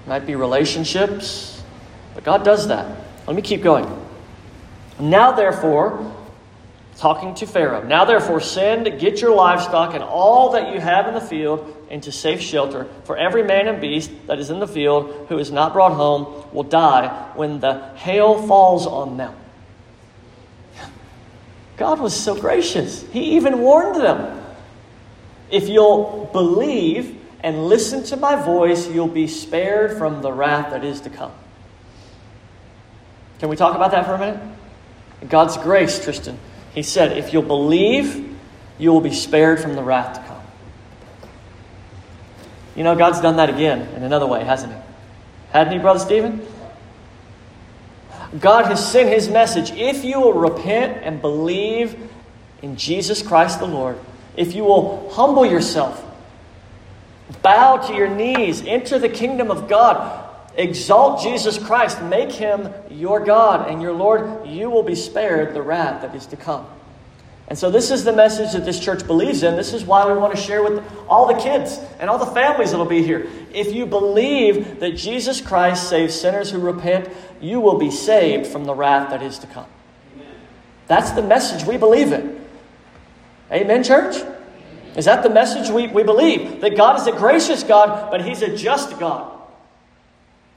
might 0.07 0.25
be 0.25 0.35
relationships. 0.35 1.61
But 2.13 2.23
God 2.23 2.45
does 2.45 2.69
that. 2.69 2.97
Let 3.27 3.35
me 3.35 3.41
keep 3.41 3.61
going. 3.61 4.04
Now, 4.99 5.33
therefore, 5.33 6.13
talking 6.97 7.35
to 7.35 7.47
Pharaoh, 7.47 7.83
now 7.83 8.05
therefore 8.05 8.39
send, 8.39 8.85
get 8.99 9.21
your 9.21 9.35
livestock 9.35 9.93
and 9.93 10.03
all 10.03 10.51
that 10.51 10.73
you 10.73 10.79
have 10.79 11.07
in 11.07 11.13
the 11.13 11.21
field 11.21 11.75
into 11.89 12.11
safe 12.11 12.41
shelter, 12.41 12.87
for 13.03 13.17
every 13.17 13.43
man 13.43 13.67
and 13.67 13.81
beast 13.81 14.11
that 14.27 14.39
is 14.39 14.49
in 14.49 14.59
the 14.59 14.67
field 14.67 15.27
who 15.29 15.37
is 15.37 15.51
not 15.51 15.73
brought 15.73 15.93
home 15.93 16.45
will 16.53 16.63
die 16.63 17.07
when 17.35 17.59
the 17.59 17.89
hail 17.95 18.47
falls 18.47 18.87
on 18.87 19.17
them. 19.17 19.35
God 21.77 21.99
was 21.99 22.15
so 22.15 22.39
gracious. 22.39 23.03
He 23.11 23.35
even 23.35 23.59
warned 23.59 24.01
them. 24.01 24.41
If 25.51 25.67
you'll 25.67 26.29
believe 26.31 27.21
and 27.41 27.67
listen 27.67 28.03
to 28.05 28.17
my 28.17 28.35
voice, 28.35 28.87
you'll 28.87 29.07
be 29.07 29.27
spared 29.27 29.97
from 29.97 30.21
the 30.21 30.31
wrath 30.31 30.71
that 30.71 30.83
is 30.83 31.01
to 31.01 31.09
come. 31.09 31.33
Can 33.39 33.49
we 33.49 33.57
talk 33.57 33.75
about 33.75 33.91
that 33.91 34.05
for 34.05 34.13
a 34.13 34.17
minute? 34.17 34.39
God's 35.27 35.57
grace, 35.57 36.03
Tristan. 36.03 36.37
He 36.73 36.83
said, 36.83 37.17
if 37.17 37.33
you'll 37.33 37.43
believe, 37.43 38.37
you 38.77 38.91
will 38.91 39.01
be 39.01 39.13
spared 39.13 39.59
from 39.59 39.75
the 39.75 39.83
wrath 39.83 40.19
to 40.19 40.27
come. 40.27 40.41
You 42.75 42.83
know, 42.83 42.95
God's 42.95 43.21
done 43.21 43.37
that 43.37 43.49
again 43.49 43.81
in 43.95 44.03
another 44.03 44.27
way, 44.27 44.43
hasn't 44.43 44.73
He? 44.73 44.79
Hadn't 45.51 45.73
He, 45.73 45.79
Brother 45.79 45.99
Stephen? 45.99 46.45
God 48.39 48.65
has 48.65 48.91
sent 48.91 49.09
His 49.09 49.29
message. 49.29 49.71
If 49.71 50.03
you 50.03 50.19
will 50.19 50.33
repent 50.33 51.03
and 51.03 51.21
believe 51.21 51.97
in 52.61 52.75
Jesus 52.75 53.21
Christ 53.21 53.59
the 53.59 53.67
Lord, 53.67 53.97
if 54.35 54.53
you 54.53 54.65
will 54.65 55.09
humble 55.11 55.45
yourself, 55.45 56.03
bow 57.41 57.77
to 57.77 57.93
your 57.93 58.09
knees, 58.09 58.61
enter 58.65 58.99
the 58.99 59.07
kingdom 59.07 59.49
of 59.49 59.69
God, 59.69 60.24
Exalt 60.57 61.21
Jesus 61.21 61.57
Christ, 61.57 62.01
make 62.01 62.31
him 62.31 62.73
your 62.89 63.19
God 63.19 63.69
and 63.69 63.81
your 63.81 63.93
Lord, 63.93 64.47
you 64.47 64.69
will 64.69 64.83
be 64.83 64.95
spared 64.95 65.53
the 65.53 65.61
wrath 65.61 66.01
that 66.01 66.15
is 66.15 66.25
to 66.27 66.37
come. 66.37 66.65
And 67.47 67.57
so, 67.57 67.69
this 67.69 67.91
is 67.91 68.03
the 68.03 68.13
message 68.13 68.53
that 68.53 68.65
this 68.65 68.79
church 68.79 69.05
believes 69.05 69.43
in. 69.43 69.55
This 69.55 69.73
is 69.73 69.85
why 69.85 70.11
we 70.11 70.17
want 70.17 70.35
to 70.35 70.41
share 70.41 70.63
with 70.63 70.83
all 71.07 71.27
the 71.27 71.39
kids 71.39 71.79
and 71.99 72.09
all 72.09 72.17
the 72.17 72.31
families 72.31 72.71
that 72.71 72.77
will 72.77 72.85
be 72.85 73.03
here. 73.03 73.27
If 73.53 73.71
you 73.71 73.85
believe 73.85 74.79
that 74.79 74.95
Jesus 74.95 75.41
Christ 75.41 75.87
saves 75.87 76.19
sinners 76.19 76.49
who 76.49 76.57
repent, 76.57 77.07
you 77.39 77.59
will 77.59 77.77
be 77.77 77.91
saved 77.91 78.47
from 78.47 78.65
the 78.65 78.73
wrath 78.73 79.11
that 79.11 79.21
is 79.21 79.37
to 79.39 79.47
come. 79.47 79.67
That's 80.87 81.11
the 81.11 81.21
message 81.21 81.67
we 81.67 81.77
believe 81.77 82.11
in. 82.11 82.43
Amen, 83.51 83.83
church? 83.83 84.15
Is 84.95 85.05
that 85.05 85.21
the 85.21 85.29
message 85.29 85.69
we, 85.69 85.87
we 85.87 86.01
believe? 86.01 86.61
That 86.61 86.75
God 86.75 86.99
is 86.99 87.05
a 87.05 87.11
gracious 87.11 87.61
God, 87.61 88.09
but 88.09 88.25
He's 88.25 88.41
a 88.41 88.55
just 88.55 88.97
God. 88.99 89.34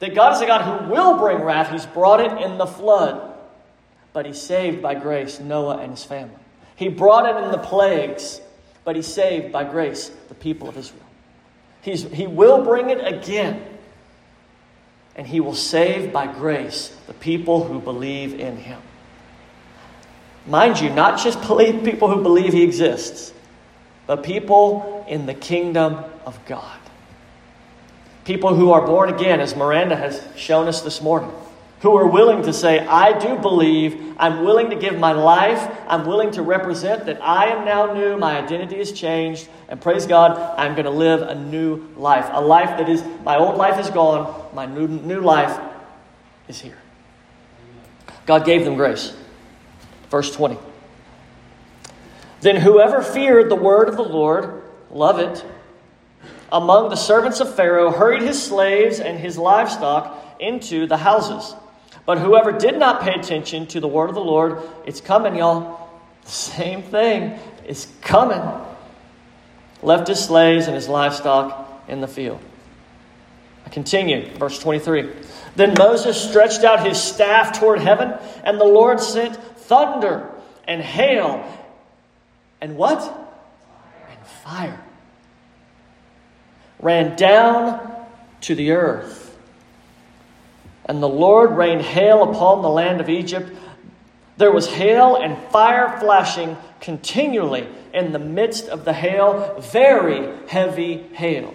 That 0.01 0.15
God 0.15 0.35
is 0.35 0.41
a 0.41 0.47
God 0.47 0.63
who 0.63 0.93
will 0.93 1.19
bring 1.19 1.39
wrath. 1.39 1.71
He's 1.73 1.87
brought 1.87 2.21
it 2.21 2.45
in 2.45 2.59
the 2.59 2.67
flood, 2.67 3.35
but 4.13 4.27
He 4.27 4.33
saved 4.33 4.81
by 4.81 4.95
grace 4.95 5.41
Noah 5.41 5.79
and 5.79 5.91
his 5.91 6.05
family. 6.05 6.37
He 6.77 6.89
brought 6.89 7.27
it 7.27 7.45
in 7.45 7.51
the 7.51 7.59
plagues, 7.59 8.41
but 8.85 8.95
He 8.95 9.03
saved 9.03 9.53
by 9.53 9.65
grace 9.65 10.11
the 10.29 10.35
people 10.35 10.69
of 10.69 10.77
Israel. 10.77 11.03
He's, 11.81 12.05
he 12.05 12.27
will 12.27 12.65
bring 12.65 12.91
it 12.91 13.05
again, 13.05 13.65
and 15.17 15.27
He 15.27 15.41
will 15.41 15.55
save 15.55 16.13
by 16.13 16.33
grace 16.33 16.97
the 17.07 17.15
people 17.15 17.65
who 17.65 17.81
believe 17.81 18.39
in 18.39 18.57
Him. 18.57 18.81
Mind 20.47 20.81
you, 20.81 20.91
not 20.91 21.19
just 21.21 21.41
people 21.85 22.09
who 22.09 22.23
believe 22.23 22.53
He 22.53 22.63
exists, 22.63 23.33
but 24.07 24.23
people 24.23 25.05
in 25.09 25.27
the 25.27 25.35
kingdom 25.35 26.05
of 26.25 26.39
God. 26.47 26.78
People 28.29 28.55
who 28.55 28.73
are 28.73 28.85
born 28.85 29.09
again, 29.09 29.41
as 29.41 29.57
Miranda 29.57 29.97
has 29.97 30.23
shown 30.37 30.69
us 30.69 30.83
this 30.83 31.01
morning, 31.01 31.33
who 31.81 31.97
are 31.97 32.07
willing 32.07 32.43
to 32.43 32.53
say, 32.53 32.79
I 32.81 33.19
do 33.19 33.39
believe, 33.39 34.15
I'm 34.19 34.45
willing 34.45 34.69
to 34.69 34.77
give 34.77 34.99
my 34.99 35.13
life, 35.13 35.67
I'm 35.89 36.05
willing 36.07 36.31
to 36.33 36.43
represent 36.43 37.07
that 37.07 37.23
I 37.23 37.47
am 37.47 37.65
now 37.65 37.95
new, 37.95 38.19
my 38.19 38.37
identity 38.37 38.77
has 38.77 38.93
changed, 38.93 39.49
and 39.71 39.81
praise 39.81 40.07
God, 40.07 40.37
I'm 40.59 40.75
going 40.75 40.85
to 40.85 40.91
live 40.91 41.23
a 41.23 41.37
new 41.37 41.89
life. 41.97 42.27
A 42.33 42.43
life 42.43 42.77
that 42.77 42.91
is, 42.91 43.03
my 43.25 43.39
old 43.39 43.57
life 43.57 43.81
is 43.81 43.89
gone, 43.89 44.55
my 44.55 44.67
new, 44.67 44.87
new 44.87 45.23
life 45.23 45.59
is 46.49 46.61
here. 46.61 46.77
God 48.27 48.45
gave 48.45 48.63
them 48.63 48.75
grace. 48.75 49.15
Verse 50.11 50.31
20. 50.37 50.59
Then 52.43 52.57
whoever 52.57 53.03
feared 53.03 53.51
the 53.51 53.57
word 53.57 53.89
of 53.89 53.97
the 53.97 54.05
Lord, 54.05 54.65
love 54.91 55.19
it, 55.19 55.43
among 56.51 56.89
the 56.89 56.97
servants 56.97 57.41
of 57.41 57.55
Pharaoh 57.55 57.91
hurried 57.91 58.23
his 58.23 58.43
slaves 58.43 59.01
and 59.01 59.19
his 59.19 59.37
livestock 59.37 60.37
into 60.41 60.87
the 60.87 60.97
houses. 60.97 61.55
But 62.07 62.19
whoever 62.19 62.53
did 62.53 62.79
not 62.79 63.03
pay 63.03 63.15
attention 63.15 63.67
to 63.69 63.81
the 63.81 63.89
word 63.89 64.09
of 64.09 64.15
the 64.15 64.25
Lord, 64.25 64.63
it's 64.87 65.01
coming, 65.01 65.37
y'all. 65.37 65.91
The 66.25 66.31
same 66.31 66.83
thing 66.83 67.39
is 67.67 67.87
coming. 68.01 68.43
Left 69.83 70.09
his 70.09 70.25
slaves 70.25 70.67
and 70.67 70.75
his 70.75 70.89
livestock 70.89 71.85
in 71.87 72.01
the 72.01 72.09
field. 72.09 72.41
I 73.67 73.69
continue, 73.69 74.31
verse 74.39 74.59
23. 74.59 75.11
Then 75.55 75.75
Moses 75.77 76.19
stretched 76.19 76.65
out 76.65 76.87
his 76.87 77.01
staff 77.01 77.59
toward 77.59 77.81
heaven, 77.81 78.15
and 78.43 78.59
the 78.59 78.65
Lord 78.65 79.01
sent 79.01 79.37
thunder 79.37 80.31
and 80.67 80.81
hail 80.81 81.45
and 82.61 82.77
what? 82.77 83.01
And 84.11 84.27
fire 84.27 84.88
ran 86.81 87.17
down 87.17 87.95
to 88.43 88.55
the 88.55 88.73
earth. 88.73 89.37
And 90.85 91.03
the 91.03 91.09
Lord 91.09 91.51
rained 91.57 91.83
hail 91.83 92.31
upon 92.31 92.63
the 92.63 92.69
land 92.69 93.01
of 93.01 93.09
Egypt. 93.09 93.51
There 94.37 94.53
was 94.53 94.67
hail 94.67 95.17
and 95.17 95.37
fire 95.51 95.99
flashing 96.01 96.57
continually 96.81 97.67
in 97.93 98.13
the 98.13 98.19
midst 98.19 98.69
of 98.69 98.85
the 98.85 98.93
hail, 98.93 99.61
very 99.61 100.29
heavy 100.47 100.99
hail, 101.13 101.53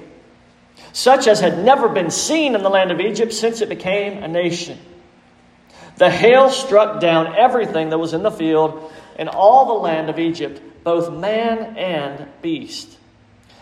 such 0.91 1.27
as 1.27 1.39
had 1.39 1.63
never 1.63 1.89
been 1.89 2.11
seen 2.11 2.55
in 2.55 2.63
the 2.63 2.69
land 2.69 2.91
of 2.91 2.99
Egypt 2.99 3.33
since 3.33 3.61
it 3.61 3.69
became 3.69 4.21
a 4.21 4.27
nation. 4.27 4.77
The 5.97 6.09
hail 6.09 6.49
struck 6.49 6.99
down 6.99 7.35
everything 7.35 7.89
that 7.89 7.97
was 7.97 8.13
in 8.13 8.23
the 8.23 8.31
field 8.31 8.91
in 9.17 9.27
all 9.27 9.65
the 9.65 9.73
land 9.73 10.09
of 10.09 10.19
Egypt, 10.19 10.61
both 10.83 11.11
man 11.11 11.77
and 11.77 12.27
beast. 12.41 12.97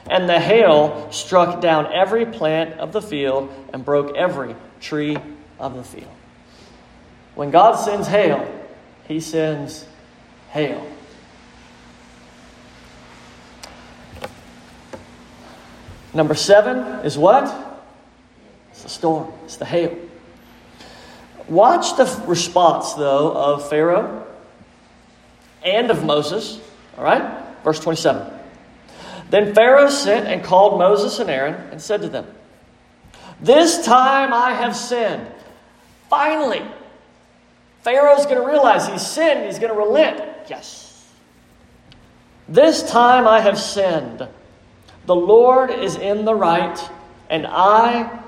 And 0.10 0.28
the 0.28 0.40
hail 0.40 1.12
struck 1.12 1.62
down 1.62 1.92
every 1.94 2.26
plant 2.26 2.80
of 2.80 2.92
the 2.92 3.02
field 3.02 3.54
and 3.74 3.86
broke 3.86 4.16
every 4.16 4.56
tree 4.80 5.18
of 5.60 5.76
the 5.76 5.84
field. 5.84 6.12
When 7.36 7.52
God 7.52 7.76
sends 7.76 8.08
hail, 8.08 8.46
he 9.08 9.20
sends 9.20 9.86
hail. 10.50 10.86
Number 16.14 16.36
seven 16.36 17.06
is 17.06 17.18
what? 17.18 17.44
It's 18.72 18.84
the 18.84 18.90
storm, 18.90 19.32
it's 19.46 19.58
the 19.58 19.66
hail. 19.66 19.98
Watch 21.48 21.96
the 21.98 22.24
response, 22.28 22.94
though, 22.94 23.32
of 23.32 23.70
Pharaoh 23.70 24.26
and 25.64 25.90
of 25.90 26.04
Moses. 26.04 26.60
All 26.98 27.04
right? 27.04 27.44
Verse 27.64 27.80
27. 27.80 28.41
Then 29.32 29.56
Pharaoh 29.56 29.90
sent 29.90 30.28
and 30.28 30.44
called 30.44 30.78
Moses 30.78 31.20
and 31.20 31.30
Aaron 31.30 31.56
and 31.72 31.82
said 31.82 32.02
to 32.02 32.10
them, 32.10 32.28
This 33.40 33.86
time 33.86 34.34
I 34.34 34.52
have 34.52 34.76
sinned. 34.76 35.26
Finally, 36.10 36.62
Pharaoh's 37.82 38.26
going 38.26 38.42
to 38.42 38.46
realize 38.46 38.90
he's 38.90 39.08
sinned, 39.08 39.46
he's 39.46 39.58
going 39.58 39.72
to 39.72 39.80
relent. 39.80 40.20
Yes. 40.50 41.10
This 42.50 42.84
time 42.84 43.26
I 43.26 43.40
have 43.40 43.58
sinned. 43.58 44.28
The 45.06 45.16
Lord 45.16 45.72
is 45.72 45.96
in 45.96 46.26
the 46.26 46.36
right, 46.36 46.78
and 47.30 47.48
I 47.48 48.20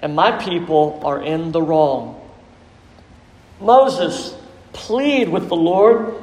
and 0.00 0.14
my 0.14 0.32
people 0.32 1.00
are 1.02 1.22
in 1.22 1.50
the 1.52 1.62
wrong. 1.62 2.20
Moses, 3.58 4.36
plead 4.74 5.30
with 5.30 5.48
the 5.48 5.56
Lord, 5.56 6.14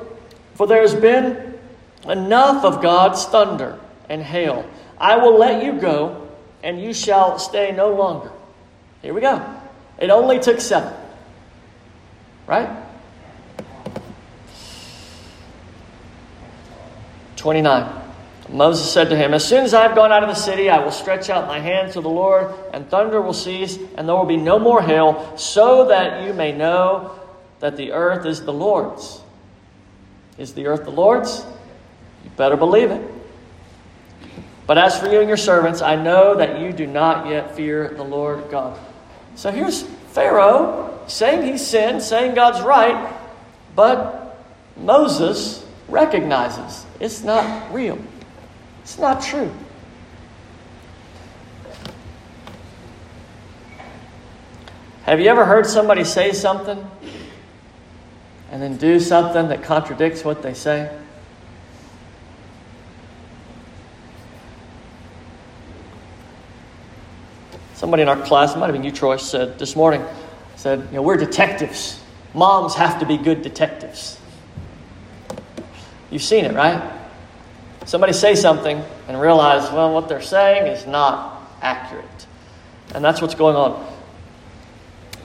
for 0.53 0.67
there 0.67 0.81
has 0.81 0.93
been 0.93 1.52
enough 2.07 2.63
of 2.63 2.81
God's 2.81 3.25
thunder 3.25 3.79
and 4.09 4.21
hail. 4.21 4.69
I 4.97 5.17
will 5.17 5.37
let 5.37 5.63
you 5.63 5.73
go, 5.73 6.29
and 6.63 6.81
you 6.81 6.93
shall 6.93 7.39
stay 7.39 7.71
no 7.71 7.93
longer. 7.93 8.31
Here 9.01 9.13
we 9.13 9.21
go. 9.21 9.43
It 9.99 10.09
only 10.09 10.39
took 10.39 10.61
seven. 10.61 10.93
Right? 12.47 12.69
29. 17.37 18.01
Moses 18.49 18.91
said 18.91 19.09
to 19.09 19.17
him, 19.17 19.33
As 19.33 19.45
soon 19.45 19.63
as 19.63 19.73
I 19.73 19.83
have 19.83 19.95
gone 19.95 20.11
out 20.11 20.23
of 20.23 20.29
the 20.29 20.35
city, 20.35 20.69
I 20.69 20.83
will 20.83 20.91
stretch 20.91 21.29
out 21.29 21.47
my 21.47 21.59
hand 21.59 21.91
to 21.93 22.01
the 22.01 22.09
Lord, 22.09 22.53
and 22.73 22.87
thunder 22.89 23.21
will 23.21 23.33
cease, 23.33 23.77
and 23.95 24.07
there 24.07 24.15
will 24.15 24.25
be 24.25 24.37
no 24.37 24.59
more 24.59 24.81
hail, 24.81 25.35
so 25.37 25.87
that 25.87 26.25
you 26.25 26.33
may 26.33 26.51
know 26.51 27.19
that 27.59 27.77
the 27.77 27.91
earth 27.91 28.25
is 28.25 28.43
the 28.43 28.53
Lord's. 28.53 29.21
Is 30.37 30.53
the 30.53 30.67
earth 30.67 30.83
the 30.83 30.91
Lord's? 30.91 31.45
You 32.23 32.29
better 32.37 32.57
believe 32.57 32.91
it. 32.91 33.01
But 34.65 34.77
as 34.77 34.97
for 34.97 35.07
you 35.09 35.19
and 35.19 35.27
your 35.27 35.37
servants, 35.37 35.81
I 35.81 35.95
know 35.95 36.35
that 36.35 36.61
you 36.61 36.71
do 36.71 36.87
not 36.87 37.27
yet 37.27 37.55
fear 37.55 37.89
the 37.89 38.03
Lord 38.03 38.49
God. 38.49 38.79
So 39.35 39.51
here's 39.51 39.83
Pharaoh 39.83 40.99
saying 41.07 41.45
he 41.45 41.57
sinned, 41.57 42.01
saying 42.01 42.35
God's 42.35 42.61
right, 42.61 43.13
but 43.75 44.45
Moses 44.77 45.65
recognizes 45.89 46.85
it's 46.99 47.23
not 47.23 47.73
real. 47.73 47.99
It's 48.83 48.97
not 48.97 49.21
true. 49.21 49.51
Have 55.03 55.19
you 55.19 55.27
ever 55.27 55.43
heard 55.43 55.65
somebody 55.65 56.05
say 56.05 56.31
something 56.31 56.89
and 58.49 58.61
then 58.61 58.77
do 58.77 58.99
something 59.01 59.49
that 59.49 59.63
contradicts 59.63 60.23
what 60.23 60.41
they 60.41 60.53
say? 60.53 60.97
Somebody 67.83 68.03
in 68.03 68.07
our 68.07 68.21
class, 68.21 68.55
it 68.55 68.59
might 68.59 68.67
have 68.67 68.75
been 68.75 68.85
you, 68.85 68.93
Troy, 68.93 69.17
said 69.17 69.59
this 69.59 69.75
morning, 69.75 70.01
said, 70.55 70.87
you 70.89 70.95
know, 70.95 71.01
we're 71.01 71.17
detectives. 71.17 72.01
Moms 72.33 72.75
have 72.75 73.01
to 73.01 73.05
be 73.05 73.17
good 73.17 73.41
detectives. 73.41 74.17
You've 76.09 76.21
seen 76.21 76.45
it, 76.45 76.53
right? 76.53 76.81
somebody 77.83 78.13
say 78.13 78.35
something 78.35 78.81
and 79.09 79.19
realize, 79.19 79.69
well, 79.73 79.93
what 79.93 80.07
they're 80.07 80.21
saying 80.21 80.67
is 80.67 80.87
not 80.87 81.41
accurate. 81.61 82.25
And 82.95 83.03
that's 83.03 83.21
what's 83.21 83.35
going 83.35 83.57
on. 83.57 83.85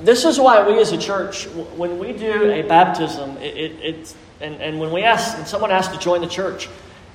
This 0.00 0.24
is 0.24 0.40
why 0.40 0.66
we 0.66 0.80
as 0.80 0.90
a 0.90 0.98
church, 0.98 1.46
when 1.76 2.00
we 2.00 2.12
do 2.12 2.50
a 2.50 2.62
baptism, 2.62 3.36
it, 3.36 3.56
it, 3.56 3.72
it's, 3.80 4.16
and, 4.40 4.60
and 4.60 4.80
when 4.80 4.90
we 4.90 5.04
ask, 5.04 5.36
when 5.36 5.46
someone 5.46 5.70
asks 5.70 5.94
to 5.94 6.00
join 6.00 6.22
the 6.22 6.26
church, 6.26 6.68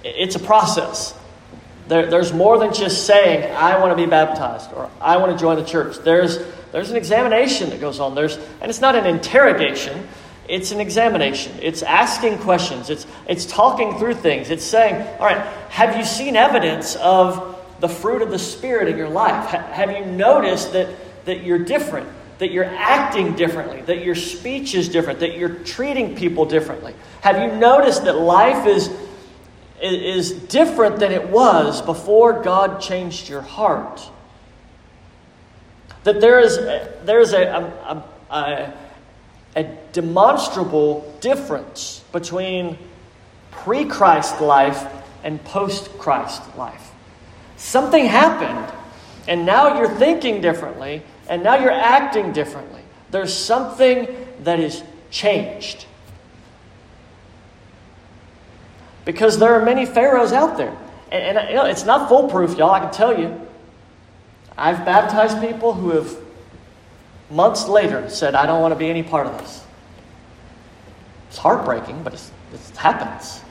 it's 0.06 0.38
a 0.38 0.40
process. 0.40 1.14
There, 1.88 2.10
there's 2.10 2.32
more 2.32 2.58
than 2.58 2.74
just 2.74 3.06
saying, 3.06 3.54
I 3.56 3.80
want 3.80 3.92
to 3.92 4.04
be 4.04 4.10
baptized 4.10 4.72
or 4.74 4.90
I 5.02 5.18
want 5.18 5.32
to 5.32 5.38
join 5.38 5.58
the 5.58 5.66
church. 5.66 5.98
There's, 5.98 6.40
there's 6.72 6.92
an 6.92 6.98
examination 6.98 7.70
that 7.72 7.82
goes 7.82 8.00
on. 8.00 8.16
There's, 8.16 8.38
and 8.62 8.70
it's 8.70 8.82
not 8.82 8.96
an 8.96 9.06
interrogation, 9.06 10.08
it's 10.48 10.72
an 10.72 10.80
examination. 10.80 11.58
It's 11.62 11.84
asking 11.84 12.40
questions. 12.40 12.90
It's, 12.90 13.08
it's 13.28 13.46
talking 13.46 13.98
through 13.98 14.16
things. 14.16 14.50
It's 14.50 14.64
saying, 14.64 14.96
all 15.20 15.26
right, 15.26 15.46
have 15.70 15.98
you 15.98 16.04
seen 16.04 16.36
evidence 16.36 16.96
of 16.98 17.60
the 17.80 17.90
fruit 17.90 18.22
of 18.22 18.30
the 18.30 18.40
Spirit 18.40 18.88
in 18.88 18.98
your 18.98 19.10
life? 19.10 19.50
Ha- 19.50 19.72
have 19.72 19.92
you 19.92 20.06
noticed 20.06 20.74
that, 20.74 20.90
that 21.26 21.44
you're 21.44 21.60
different, 21.60 22.10
that 22.40 22.52
you're 22.52 22.66
acting 22.66 23.36
differently, 23.36 23.82
that 23.84 24.04
your 24.04 24.16
speech 24.16 24.76
is 24.76 24.90
different, 24.90 25.20
that 25.20 25.38
you're 25.38 25.50
treating 25.50 26.16
people 26.16 26.46
differently? 26.46 26.94
Have 27.22 27.40
you 27.40 27.58
noticed 27.58 28.04
that 28.04 28.18
life 28.18 28.68
is, 28.68 28.90
is 29.84 30.32
different 30.32 31.00
than 31.00 31.12
it 31.12 31.30
was 31.30 31.82
before 31.82 32.42
God 32.42 32.80
changed 32.82 33.28
your 33.28 33.42
heart? 33.42 34.10
That 36.06 36.22
there 36.22 36.40
is, 36.40 36.58
there 37.06 37.20
is 37.20 37.34
a, 37.34 37.44
a, 37.44 38.04
a, 38.34 38.74
a 39.56 39.64
demonstrable 39.92 41.18
difference 41.20 42.04
between 42.12 42.78
pre 43.52 43.86
Christ 43.86 44.42
life 44.42 44.86
and 45.24 45.44
post 45.44 45.98
Christ 45.98 46.42
life. 46.58 46.92
Something 47.58 48.06
happened, 48.06 48.74
and 49.28 49.46
now 49.46 49.78
you're 49.78 49.96
thinking 49.96 50.42
differently, 50.42 51.02
and 51.30 51.44
now 51.44 51.56
you're 51.56 51.72
acting 51.72 52.34
differently. 52.34 52.82
There's 53.12 53.34
something 53.34 54.08
that 54.44 54.60
is 54.60 54.84
changed. 55.12 55.86
Because 59.06 59.38
there 59.40 59.54
are 59.54 59.64
many 59.64 59.86
Pharaohs 59.86 60.32
out 60.32 60.58
there. 60.58 60.76
And, 61.12 61.38
and 61.38 61.50
you 61.50 61.56
know, 61.56 61.66
it's 61.66 61.86
not 61.86 62.10
foolproof, 62.10 62.58
y'all, 62.58 62.72
I 62.72 62.80
can 62.80 62.92
tell 62.92 63.20
you. 63.20 63.40
I've 64.58 64.86
baptized 64.86 65.42
people 65.42 65.74
who 65.74 65.92
have 65.92 66.16
months 67.30 67.68
later 67.68 68.10
said, 68.10 68.36
I 68.36 68.46
don't 68.46 68.62
want 68.62 68.74
to 68.74 68.78
be 68.78 68.90
any 68.90 69.04
part 69.04 69.28
of 69.28 69.38
this. 69.40 69.64
It's 71.30 71.38
heartbreaking, 71.38 72.04
but 72.04 72.14
it 72.14 72.22
happens. 72.78 73.42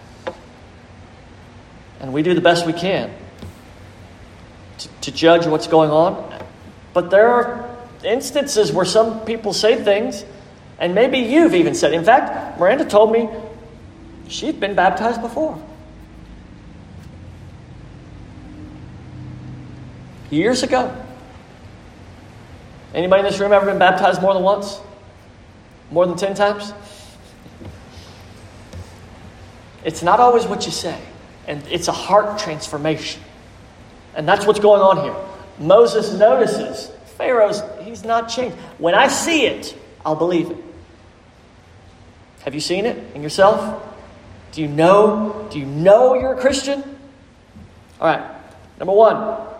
And 2.00 2.12
we 2.12 2.22
do 2.22 2.34
the 2.34 2.40
best 2.40 2.66
we 2.66 2.72
can 2.72 3.12
to, 4.78 4.88
to 5.02 5.12
judge 5.12 5.46
what's 5.46 5.66
going 5.66 5.90
on. 5.90 6.42
But 6.94 7.10
there 7.10 7.28
are 7.28 7.76
instances 8.04 8.72
where 8.72 8.84
some 8.84 9.24
people 9.24 9.52
say 9.52 9.82
things, 9.82 10.24
and 10.78 10.94
maybe 10.94 11.18
you've 11.18 11.54
even 11.54 11.74
said. 11.74 11.92
In 11.92 12.04
fact, 12.04 12.58
Miranda 12.58 12.84
told 12.84 13.12
me 13.12 13.28
she'd 14.32 14.58
been 14.58 14.74
baptized 14.74 15.20
before. 15.20 15.60
Years 20.30 20.62
ago. 20.62 20.96
Anybody 22.94 23.20
in 23.20 23.26
this 23.26 23.38
room 23.38 23.52
ever 23.52 23.66
been 23.66 23.78
baptized 23.78 24.20
more 24.22 24.34
than 24.34 24.42
once? 24.42 24.80
More 25.90 26.06
than 26.06 26.16
10 26.16 26.34
times? 26.34 26.72
It's 29.84 30.02
not 30.02 30.20
always 30.20 30.46
what 30.46 30.64
you 30.64 30.72
say, 30.72 30.98
and 31.46 31.62
it's 31.68 31.88
a 31.88 31.92
heart 31.92 32.38
transformation. 32.38 33.20
And 34.14 34.28
that's 34.28 34.46
what's 34.46 34.60
going 34.60 34.80
on 34.80 35.02
here. 35.02 35.14
Moses 35.58 36.12
notices 36.12 36.90
Pharaoh's, 37.16 37.62
he's 37.82 38.04
not 38.04 38.28
changed. 38.28 38.56
When 38.78 38.94
I 38.94 39.08
see 39.08 39.46
it, 39.46 39.76
I'll 40.04 40.16
believe 40.16 40.50
it. 40.50 40.56
Have 42.44 42.54
you 42.54 42.60
seen 42.60 42.86
it 42.86 43.14
in 43.14 43.22
yourself? 43.22 43.91
Do 44.52 44.62
you 44.62 44.68
know? 44.68 45.48
Do 45.50 45.58
you 45.58 45.66
know 45.66 46.14
you're 46.14 46.34
a 46.34 46.40
Christian? 46.40 46.82
All 48.00 48.08
right. 48.08 48.22
Number 48.78 48.92
one, 48.92 49.52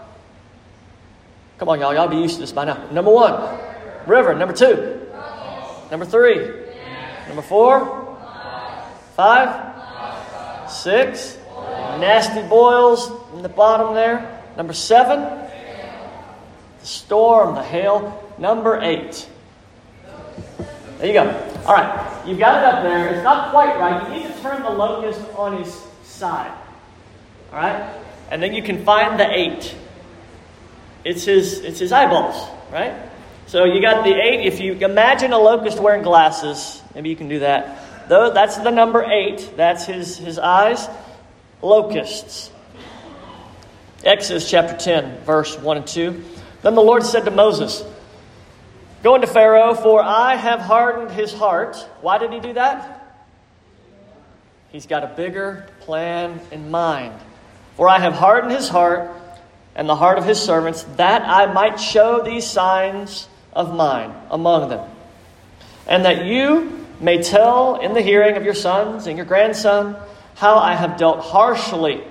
Come 1.63 1.69
on, 1.69 1.79
y'all. 1.79 1.95
Y'all 1.95 2.09
be 2.09 2.17
used 2.17 2.35
to 2.35 2.41
this 2.41 2.51
by 2.51 2.65
now. 2.65 2.91
Number 2.91 3.13
one, 3.13 3.57
river. 4.05 4.35
Number 4.35 4.53
two, 4.53 5.07
number 5.93 6.05
three, 6.05 6.35
number 7.29 7.41
four, 7.41 8.19
five, 9.15 10.69
six, 10.69 11.39
nasty 12.01 12.43
boils 12.49 13.13
in 13.37 13.43
the 13.43 13.49
bottom 13.49 13.95
there. 13.95 14.43
Number 14.57 14.73
seven, 14.73 15.21
the 16.81 16.87
storm, 16.87 17.55
the 17.55 17.63
hail. 17.63 18.29
Number 18.39 18.81
eight. 18.83 19.29
There 21.03 21.13
you 21.13 21.15
go. 21.15 21.65
All 21.67 21.75
right, 21.75 22.25
you've 22.25 22.39
got 22.39 22.63
it 22.63 22.65
up 22.65 22.85
there. 22.85 23.13
It's 23.13 23.25
not 23.25 23.51
quite 23.51 23.77
right. 23.77 24.09
You 24.09 24.23
need 24.23 24.33
to 24.33 24.41
turn 24.41 24.63
the 24.63 24.71
locust 24.71 25.21
on 25.35 25.61
his 25.61 25.83
side. 26.05 26.57
All 27.53 27.59
right? 27.59 27.93
And 28.31 28.41
then 28.41 28.55
you 28.55 28.63
can 28.63 28.85
find 28.85 29.19
the 29.19 29.29
eight. 29.29 29.75
It's 31.03 31.25
his, 31.25 31.59
it's 31.59 31.81
his 31.81 31.91
eyeballs, 31.91 32.49
right? 32.71 32.95
So 33.47 33.65
you 33.65 33.83
got 33.83 34.05
the 34.05 34.15
eight. 34.15 34.47
If 34.47 34.61
you 34.61 34.75
imagine 34.75 35.33
a 35.33 35.39
locust 35.39 35.81
wearing 35.81 36.05
glasses, 36.05 36.81
maybe 36.95 37.09
you 37.09 37.17
can 37.17 37.29
do 37.29 37.41
that. 37.41 38.09
Though 38.09 38.33
that's 38.33 38.59
the 38.59 38.71
number 38.71 39.03
eight. 39.03 39.55
That's 39.57 39.85
his, 39.85 40.19
his 40.19 40.39
eyes. 40.39 40.87
Locusts. 41.63 42.53
Exodus 44.05 44.49
chapter 44.49 44.77
10, 44.77 45.25
verse 45.25 45.59
1 45.59 45.77
and 45.79 45.87
2. 45.87 46.25
Then 46.63 46.77
the 46.77 46.81
Lord 46.81 47.03
said 47.03 47.25
to 47.25 47.33
Moses, 47.33 47.83
Go 49.03 49.17
into 49.17 49.27
Pharaoh, 49.27 49.75
for 49.75 50.01
I 50.01 50.37
have 50.37 50.61
hardened 50.61 51.11
his 51.11 51.33
heart. 51.33 51.77
Why 52.03 52.19
did 52.19 52.33
he 52.33 52.39
do 52.39 52.53
that? 52.53 53.01
He's 54.71 54.87
got 54.87 55.03
a 55.03 55.09
bigger 55.09 55.67
plan 55.81 56.41
in 56.51 56.71
mind. 56.71 57.15
For 57.77 57.89
I 57.89 57.99
have 57.99 58.15
hardened 58.15 58.53
his 58.53 58.69
heart 58.69 59.11
and 59.75 59.89
the 59.89 59.97
heart 59.97 60.19
of 60.19 60.25
his 60.25 60.41
servants, 60.41 60.85
that 60.97 61.23
I 61.23 61.53
might 61.53 61.81
show 61.81 62.23
these 62.23 62.47
signs 62.47 63.29
of 63.55 63.75
mine 63.75 64.15
among 64.31 64.69
them, 64.69 64.89
and 65.87 66.05
that 66.05 66.27
you 66.27 66.87
may 67.01 67.23
tell 67.23 67.77
in 67.77 67.95
the 67.95 68.03
hearing 68.03 68.37
of 68.37 68.45
your 68.45 68.55
sons 68.55 69.07
and 69.07 69.17
your 69.17 69.27
grandson 69.27 69.97
how 70.35 70.57
I 70.57 70.75
have 70.75 70.99
dealt 70.99 71.21
harshly 71.21 72.03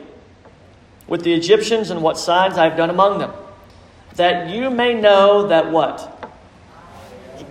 with 1.07 1.23
the 1.23 1.33
Egyptians 1.33 1.91
and 1.91 2.01
what 2.01 2.17
signs 2.17 2.57
I 2.57 2.63
have 2.63 2.77
done 2.77 2.89
among 2.89 3.19
them, 3.19 3.31
that 4.15 4.49
you 4.49 4.69
may 4.69 4.93
know 4.93 5.47
that 5.47 5.71
what? 5.71 6.20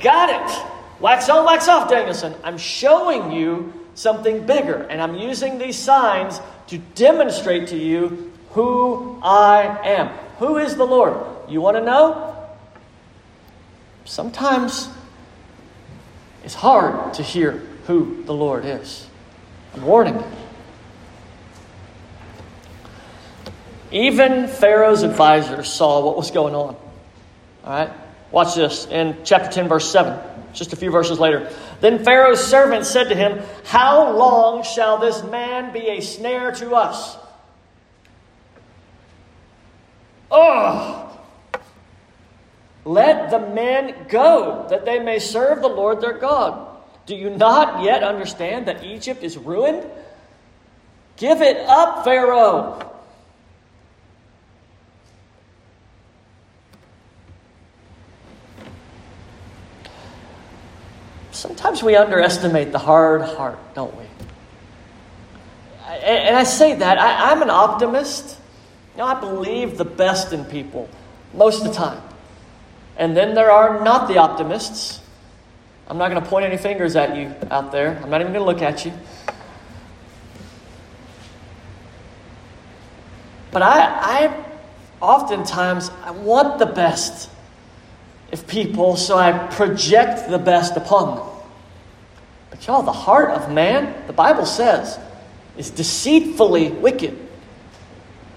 Got 0.02 0.30
it! 0.30 0.66
Wax 1.00 1.28
on, 1.28 1.44
wax 1.44 1.68
off, 1.68 1.88
Daniel-san. 1.88 2.34
I'm 2.44 2.58
showing 2.58 3.32
you 3.32 3.72
something 3.94 4.46
bigger, 4.46 4.82
and 4.84 5.00
I'm 5.00 5.14
using 5.14 5.58
these 5.58 5.78
signs 5.78 6.40
to 6.68 6.78
demonstrate 6.78 7.68
to 7.68 7.76
you 7.76 8.32
who 8.50 9.18
I 9.22 9.78
am. 9.84 10.08
Who 10.38 10.58
is 10.58 10.76
the 10.76 10.84
Lord? 10.84 11.16
You 11.48 11.60
want 11.60 11.76
to 11.76 11.82
know? 11.82 12.36
Sometimes 14.04 14.88
it's 16.44 16.54
hard 16.54 17.14
to 17.14 17.22
hear 17.22 17.62
who 17.86 18.22
the 18.24 18.34
Lord 18.34 18.64
is. 18.64 19.06
I'm 19.74 19.84
warning 19.84 20.16
you. 20.16 20.24
Even 23.92 24.46
Pharaoh's 24.46 25.02
advisors 25.02 25.68
saw 25.68 26.04
what 26.04 26.16
was 26.16 26.30
going 26.30 26.54
on. 26.54 26.76
All 27.64 27.72
right? 27.72 27.90
Watch 28.30 28.54
this 28.54 28.86
in 28.86 29.16
chapter 29.24 29.50
10, 29.50 29.68
verse 29.68 29.90
7, 29.90 30.18
just 30.52 30.72
a 30.72 30.76
few 30.76 30.90
verses 30.90 31.18
later. 31.18 31.50
Then 31.80 32.04
Pharaoh's 32.04 32.42
servant 32.42 32.86
said 32.86 33.08
to 33.08 33.14
him, 33.14 33.40
How 33.64 34.16
long 34.16 34.62
shall 34.62 34.98
this 34.98 35.22
man 35.24 35.72
be 35.72 35.88
a 35.88 36.00
snare 36.00 36.52
to 36.52 36.74
us? 36.74 37.16
Oh! 40.30 41.06
Let 42.84 43.30
the 43.30 43.40
men 43.40 44.06
go, 44.08 44.66
that 44.70 44.84
they 44.84 45.00
may 45.00 45.18
serve 45.18 45.60
the 45.60 45.68
Lord 45.68 46.00
their 46.00 46.18
God. 46.18 46.68
Do 47.06 47.16
you 47.16 47.30
not 47.30 47.82
yet 47.82 48.02
understand 48.02 48.66
that 48.66 48.84
Egypt 48.84 49.22
is 49.22 49.36
ruined? 49.36 49.84
Give 51.16 51.42
it 51.42 51.58
up, 51.66 52.04
Pharaoh. 52.04 52.89
Sometimes 61.40 61.82
we 61.82 61.96
underestimate 61.96 62.70
the 62.70 62.78
hard 62.78 63.22
heart, 63.22 63.58
don't 63.74 63.96
we? 63.96 64.04
And 65.86 66.36
I 66.36 66.42
say 66.42 66.74
that, 66.74 66.98
I, 66.98 67.32
am 67.32 67.40
an 67.40 67.48
optimist. 67.48 68.38
You 68.92 68.98
know, 68.98 69.06
I 69.06 69.18
believe 69.18 69.78
the 69.78 69.86
best 69.86 70.34
in 70.34 70.44
people 70.44 70.86
most 71.32 71.64
of 71.64 71.68
the 71.68 71.72
time. 71.72 72.02
And 72.98 73.16
then 73.16 73.32
there 73.32 73.50
are 73.50 73.82
not 73.82 74.06
the 74.06 74.18
optimists. 74.18 75.00
I'm 75.88 75.96
not 75.96 76.10
going 76.10 76.22
to 76.22 76.28
point 76.28 76.44
any 76.44 76.58
fingers 76.58 76.94
at 76.94 77.16
you 77.16 77.34
out 77.50 77.72
there. 77.72 77.98
I'm 78.02 78.10
not 78.10 78.20
even 78.20 78.34
going 78.34 78.44
to 78.44 78.52
look 78.52 78.60
at 78.60 78.84
you. 78.84 78.92
But 83.50 83.62
I, 83.62 84.28
I 84.28 84.44
oftentimes 85.00 85.90
I 86.04 86.10
want 86.10 86.58
the 86.58 86.66
best 86.66 87.30
of 88.30 88.46
people, 88.46 88.96
so 88.96 89.16
I 89.16 89.32
project 89.46 90.28
the 90.28 90.38
best 90.38 90.76
upon 90.76 91.16
them. 91.16 91.29
But 92.50 92.66
y'all, 92.66 92.82
the 92.82 92.92
heart 92.92 93.30
of 93.30 93.50
man, 93.50 94.06
the 94.06 94.12
Bible 94.12 94.44
says, 94.44 94.98
is 95.56 95.70
deceitfully 95.70 96.70
wicked. 96.70 97.16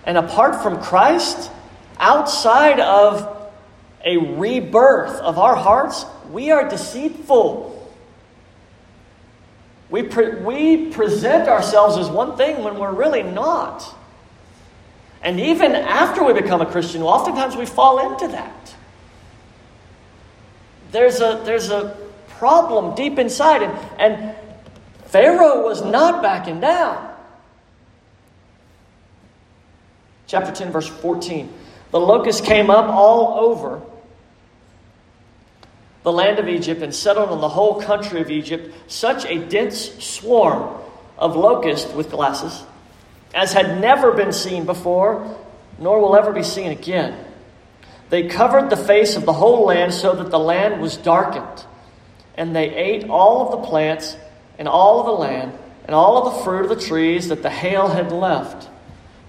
And 0.06 0.18
apart 0.18 0.62
from 0.62 0.82
Christ, 0.82 1.50
outside 2.00 2.80
of 2.80 3.52
a 4.06 4.18
rebirth 4.18 5.16
of 5.16 5.40
our 5.40 5.56
hearts, 5.56 6.06
we 6.32 6.52
are 6.52 6.68
deceitful. 6.68 7.72
We, 9.90 10.04
pre- 10.04 10.36
we 10.36 10.88
present 10.88 11.48
ourselves 11.48 11.98
as 11.98 12.10
one 12.10 12.36
thing 12.36 12.64
when 12.64 12.78
we're 12.78 12.94
really 12.94 13.24
not. 13.24 13.96
And 15.22 15.40
even 15.40 15.74
after 15.74 16.24
we 16.24 16.34
become 16.34 16.62
a 16.62 16.66
Christian, 16.66 17.02
oftentimes 17.02 17.56
we 17.56 17.66
fall 17.66 18.12
into 18.12 18.28
that. 18.30 18.76
There's 20.92 21.22
a, 21.22 21.42
there's 21.46 21.70
a 21.70 21.98
problem 22.38 22.96
deep 22.96 23.20
inside. 23.20 23.62
And, 23.98 24.36
Pharaoh 25.14 25.64
was 25.64 25.84
not 25.84 26.24
backing 26.24 26.60
down. 26.60 27.14
Chapter 30.26 30.52
10, 30.52 30.72
verse 30.72 30.88
14. 30.88 31.54
The 31.92 32.00
locusts 32.00 32.42
came 32.42 32.72
up 32.72 32.88
all 32.88 33.40
over 33.40 33.80
the 36.02 36.12
land 36.12 36.40
of 36.40 36.48
Egypt 36.50 36.82
and 36.82 36.96
settled 36.96 37.30
on 37.30 37.42
the 37.42 37.50
whole 37.50 37.80
country 37.80 38.22
of 38.22 38.32
Egypt, 38.32 38.74
such 38.88 39.24
a 39.26 39.38
dense 39.38 40.04
swarm 40.04 40.82
of 41.20 41.36
locusts 41.36 41.94
with 41.94 42.10
glasses 42.10 42.64
as 43.36 43.54
had 43.54 43.80
never 43.80 44.14
been 44.14 44.32
seen 44.32 44.66
before, 44.66 45.38
nor 45.78 46.00
will 46.00 46.16
ever 46.16 46.34
be 46.34 46.42
seen 46.42 46.72
again. 46.72 47.24
They 48.10 48.28
covered 48.28 48.72
the 48.72 48.78
face 48.78 49.16
of 49.16 49.26
the 49.26 49.34
whole 49.34 49.66
land 49.68 49.94
so 49.94 50.16
that 50.16 50.32
the 50.32 50.40
land 50.40 50.82
was 50.82 50.98
darkened 50.98 51.66
and 52.36 52.56
they 52.56 52.74
ate 52.74 53.10
all 53.10 53.46
of 53.46 53.52
the 53.52 53.68
plants 53.68 54.18
and 54.58 54.68
all 54.68 55.00
of 55.00 55.06
the 55.06 55.12
land 55.12 55.58
and 55.86 55.96
all 55.96 56.26
of 56.26 56.34
the 56.34 56.44
fruit 56.44 56.64
of 56.64 56.70
the 56.70 56.84
trees 56.84 57.28
that 57.28 57.44
the 57.44 57.50
hail 57.50 57.88
had 57.88 58.12
left. 58.12 58.70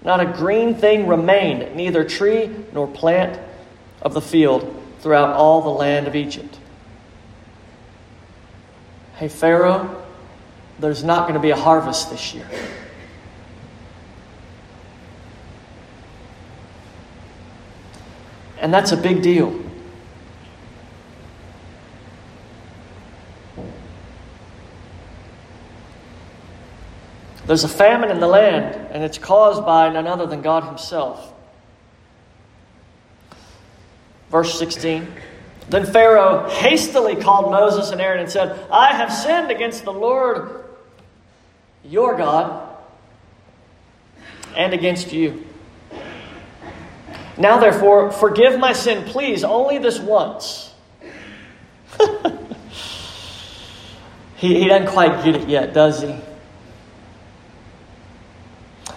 Not 0.03 0.19
a 0.19 0.25
green 0.25 0.75
thing 0.75 1.07
remained, 1.07 1.75
neither 1.75 2.03
tree 2.03 2.49
nor 2.73 2.87
plant 2.87 3.39
of 4.01 4.13
the 4.13 4.21
field 4.21 4.83
throughout 4.99 5.35
all 5.35 5.61
the 5.61 5.69
land 5.69 6.07
of 6.07 6.15
Egypt. 6.15 6.59
Hey, 9.15 9.27
Pharaoh, 9.27 10.03
there's 10.79 11.03
not 11.03 11.21
going 11.21 11.35
to 11.35 11.39
be 11.39 11.51
a 11.51 11.55
harvest 11.55 12.09
this 12.11 12.33
year. 12.33 12.47
And 18.59 18.73
that's 18.73 18.91
a 18.91 18.97
big 18.97 19.21
deal. 19.21 19.64
There's 27.45 27.63
a 27.63 27.69
famine 27.69 28.09
in 28.09 28.19
the 28.19 28.27
land, 28.27 28.75
and 28.91 29.03
it's 29.03 29.17
caused 29.17 29.65
by 29.65 29.89
none 29.89 30.07
other 30.07 30.25
than 30.25 30.41
God 30.41 30.63
Himself. 30.63 31.33
Verse 34.31 34.57
16. 34.57 35.07
Then 35.69 35.85
Pharaoh 35.85 36.49
hastily 36.49 37.15
called 37.15 37.51
Moses 37.51 37.91
and 37.91 38.01
Aaron 38.01 38.19
and 38.21 38.31
said, 38.31 38.67
I 38.71 38.93
have 38.95 39.11
sinned 39.11 39.51
against 39.51 39.83
the 39.83 39.93
Lord 39.93 40.63
your 41.83 42.17
God 42.17 42.77
and 44.55 44.73
against 44.73 45.13
you. 45.13 45.45
Now, 47.37 47.59
therefore, 47.59 48.11
forgive 48.11 48.59
my 48.59 48.73
sin, 48.73 49.03
please, 49.05 49.43
only 49.43 49.77
this 49.77 49.99
once. 49.99 50.73
he, 54.37 54.61
he 54.61 54.67
doesn't 54.67 54.87
quite 54.87 55.23
get 55.23 55.35
it 55.35 55.49
yet, 55.49 55.73
does 55.73 56.01
he? 56.01 56.15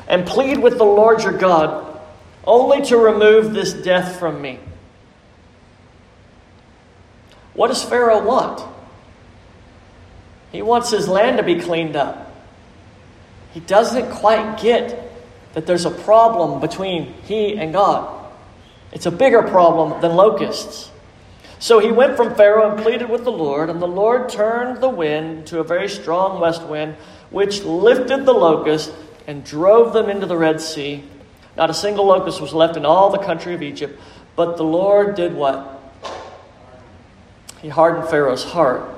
And 0.09 0.27
plead 0.27 0.59
with 0.59 0.79
the 0.79 0.85
Lord 0.85 1.23
your 1.23 1.37
God 1.37 2.01
only 2.45 2.85
to 2.87 2.97
remove 2.97 3.53
this 3.53 3.75
death 3.75 4.19
from 4.19 4.41
me. 4.41 4.59
What 7.53 7.69
does 7.69 7.85
Pharaoh 7.85 8.25
want? 8.25 8.63
He 10.51 10.63
wants 10.63 10.91
his 10.91 11.09
land 11.09 11.37
to 11.37 11.43
be 11.43 11.61
cleaned 11.61 11.95
up. 11.95 12.33
He 13.53 13.61
doesn't 13.61 14.11
quite 14.13 14.61
get 14.61 15.13
that 15.53 15.67
there's 15.67 15.85
a 15.85 15.91
problem 15.91 16.61
between 16.61 17.13
he 17.25 17.59
and 17.59 17.73
God. 17.73 18.27
It's 18.93 19.07
a 19.07 19.11
bigger 19.11 19.43
problem 19.43 20.01
than 20.01 20.15
locusts. 20.15 20.91
So 21.59 21.81
he 21.81 21.91
went 21.91 22.17
from 22.17 22.35
Pharaoh 22.35 22.71
and 22.71 22.81
pleaded 22.81 23.11
with 23.11 23.25
the 23.25 23.33
Lord, 23.33 23.69
and 23.69 23.83
the 23.83 23.89
Lord 23.89 24.29
turned 24.29 24.81
the 24.81 24.89
wind 24.89 25.49
to 25.49 25.59
a 25.59 25.65
very 25.65 25.89
strong 25.89 26.41
west 26.41 26.63
wind, 26.63 26.95
which 27.31 27.63
lifted 27.65 28.25
the 28.25 28.33
locusts 28.33 28.95
and 29.29 29.45
drove 29.45 29.93
them 29.93 30.09
into 30.09 30.27
the 30.27 30.37
Red 30.37 30.61
Sea. 30.61 31.05
Not 31.55 31.69
a 31.69 31.75
single 31.75 32.07
locust 32.07 32.41
was 32.41 32.55
left 32.55 32.79
in 32.79 32.87
all 32.87 33.11
the 33.11 33.19
country 33.19 33.55
of 33.55 33.63
Egypt. 33.63 34.01
But 34.35 34.57
the 34.57 34.65
Lord 34.65 35.15
did 35.15 35.35
what? 35.35 35.75
He 37.61 37.69
hardened 37.69 38.09
Pharaoh's 38.09 38.43
heart, 38.43 38.89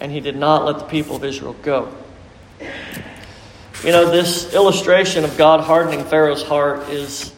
and 0.00 0.12
he 0.12 0.20
did 0.20 0.36
not 0.36 0.64
let 0.64 0.78
the 0.78 0.84
people 0.84 1.16
of 1.16 1.24
Israel 1.24 1.56
go. 1.62 1.92
You 3.82 3.90
know, 3.90 4.10
this 4.10 4.54
illustration 4.54 5.24
of 5.24 5.36
God 5.36 5.60
hardening 5.60 6.04
Pharaoh's 6.04 6.42
heart 6.42 6.88
is 6.88 7.34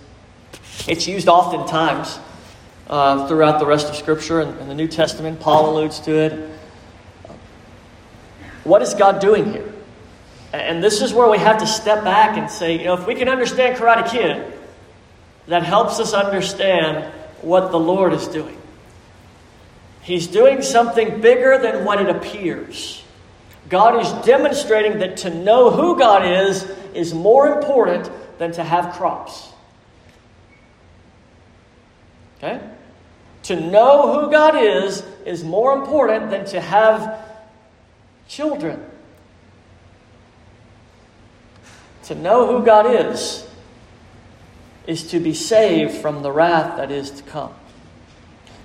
it's 0.86 1.08
used 1.08 1.28
oftentimes 1.28 2.18
uh, 2.88 3.26
throughout 3.26 3.58
the 3.58 3.66
rest 3.66 3.88
of 3.88 3.96
Scripture 3.96 4.40
and, 4.40 4.58
and 4.60 4.70
the 4.70 4.74
New 4.74 4.88
Testament. 4.88 5.40
Paul 5.40 5.74
alludes 5.74 6.00
to 6.00 6.12
it. 6.14 6.50
What 8.64 8.82
is 8.82 8.92
God 8.92 9.20
doing 9.20 9.50
here? 9.50 9.72
And 10.52 10.82
this 10.82 11.02
is 11.02 11.12
where 11.12 11.28
we 11.28 11.38
have 11.38 11.58
to 11.58 11.66
step 11.66 12.04
back 12.04 12.38
and 12.38 12.50
say, 12.50 12.78
you 12.78 12.84
know, 12.84 12.94
if 12.94 13.06
we 13.06 13.14
can 13.14 13.28
understand 13.28 13.76
Karate 13.76 14.08
Kid, 14.08 14.52
that 15.46 15.62
helps 15.62 16.00
us 16.00 16.14
understand 16.14 17.12
what 17.42 17.70
the 17.70 17.78
Lord 17.78 18.12
is 18.12 18.26
doing. 18.28 18.56
He's 20.02 20.26
doing 20.26 20.62
something 20.62 21.20
bigger 21.20 21.58
than 21.58 21.84
what 21.84 22.00
it 22.00 22.08
appears. 22.08 23.02
God 23.68 24.00
is 24.00 24.10
demonstrating 24.24 25.00
that 25.00 25.18
to 25.18 25.30
know 25.30 25.70
who 25.70 25.98
God 25.98 26.24
is 26.24 26.64
is 26.94 27.12
more 27.12 27.46
important 27.58 28.10
than 28.38 28.52
to 28.52 28.64
have 28.64 28.94
crops. 28.94 29.52
Okay? 32.38 32.60
To 33.44 33.60
know 33.60 34.20
who 34.20 34.30
God 34.30 34.56
is 34.56 35.02
is 35.26 35.44
more 35.44 35.76
important 35.76 36.30
than 36.30 36.46
to 36.46 36.60
have 36.60 37.26
children. 38.28 38.82
To 42.08 42.14
know 42.14 42.46
who 42.46 42.64
God 42.64 42.86
is 42.86 43.46
is 44.86 45.10
to 45.10 45.20
be 45.20 45.34
saved 45.34 45.92
from 45.98 46.22
the 46.22 46.32
wrath 46.32 46.78
that 46.78 46.90
is 46.90 47.10
to 47.10 47.22
come. 47.24 47.52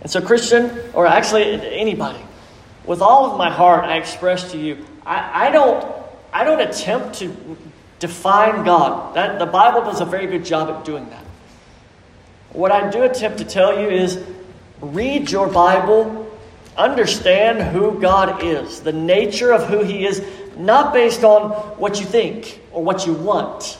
And 0.02 0.10
so, 0.10 0.22
Christian, 0.22 0.72
or 0.94 1.06
actually 1.06 1.44
anybody, 1.44 2.22
with 2.86 3.02
all 3.02 3.30
of 3.30 3.38
my 3.38 3.50
heart, 3.50 3.84
I 3.84 3.98
express 3.98 4.54
to 4.54 4.58
you, 4.58 4.86
I, 5.06 5.48
I 5.48 5.52
don't, 5.52 5.86
I 6.32 6.46
don't 6.46 6.62
attempt 6.62 7.16
to 7.16 7.36
define 8.00 8.64
God. 8.64 9.14
That 9.18 9.39
the 9.39 9.46
Bible 9.46 9.82
does 9.82 10.00
a 10.00 10.06
very 10.06 10.28
good 10.28 10.46
job 10.46 10.70
at 10.70 10.86
doing 10.86 11.10
that. 11.10 11.26
What 12.54 12.72
I 12.72 12.89
do 12.89 13.04
attempt 13.04 13.39
to 13.39 13.44
tell 13.44 13.78
you 13.78 13.89
is 13.89 14.24
read 14.80 15.30
your 15.30 15.50
Bible, 15.50 16.32
understand 16.78 17.76
who 17.76 18.00
God 18.00 18.41
is, 18.41 18.80
the 18.80 18.94
nature 18.94 19.52
of 19.52 19.68
who 19.68 19.84
He 19.84 20.06
is, 20.06 20.26
not 20.58 20.93
based 20.93 21.24
on 21.24 21.51
what 21.78 21.99
you 21.99 22.06
think 22.06 22.62
or 22.72 22.84
what 22.84 23.06
you 23.06 23.14
want, 23.14 23.78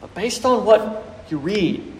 but 0.00 0.14
based 0.14 0.44
on 0.44 0.64
what 0.64 1.24
you 1.30 1.38
read. 1.38 1.92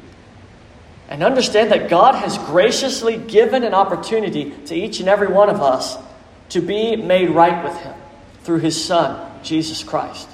And 1.09 1.23
understand 1.23 1.71
that 1.71 1.89
God 1.89 2.17
has 2.17 2.37
graciously 2.39 3.17
given 3.17 3.63
an 3.63 3.75
opportunity 3.75 4.51
to 4.67 4.75
each 4.75 4.99
and 5.01 5.09
every 5.09 5.29
one 5.29 5.49
of 5.49 5.61
us 5.61 5.97
to 6.51 6.61
be 6.61 6.97
made 6.97 7.31
right 7.31 7.65
with 7.65 7.77
Him 7.81 7.95
through 8.43 8.59
His 8.59 8.83
Son, 8.83 9.31
Jesus 9.43 9.85
Christ. 9.85 10.29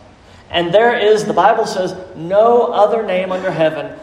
And 0.51 0.73
there 0.73 0.99
is, 0.99 1.25
the 1.25 1.33
Bible 1.33 1.67
says, 1.67 1.95
no 2.17 2.65
other 2.65 3.03
name 3.03 3.33
under 3.33 3.51
heaven 3.51 3.99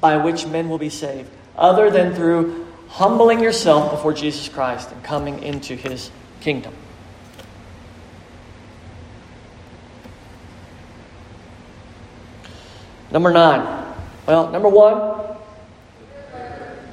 by 0.00 0.16
which 0.16 0.46
men 0.46 0.68
will 0.68 0.78
be 0.78 0.88
saved, 0.88 1.30
other 1.56 1.90
than 1.90 2.14
through 2.14 2.66
humbling 2.88 3.40
yourself 3.40 3.90
before 3.90 4.12
Jesus 4.12 4.48
Christ 4.48 4.90
and 4.90 5.02
coming 5.04 5.42
into 5.42 5.76
his 5.76 6.10
kingdom. 6.40 6.74
Number 13.12 13.32
nine. 13.32 13.94
Well, 14.26 14.50
number 14.50 14.68
one, 14.68 15.36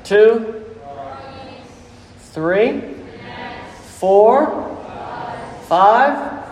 two, 0.04 0.66
three, 2.32 2.82
four, 4.00 4.86
five, 5.68 6.44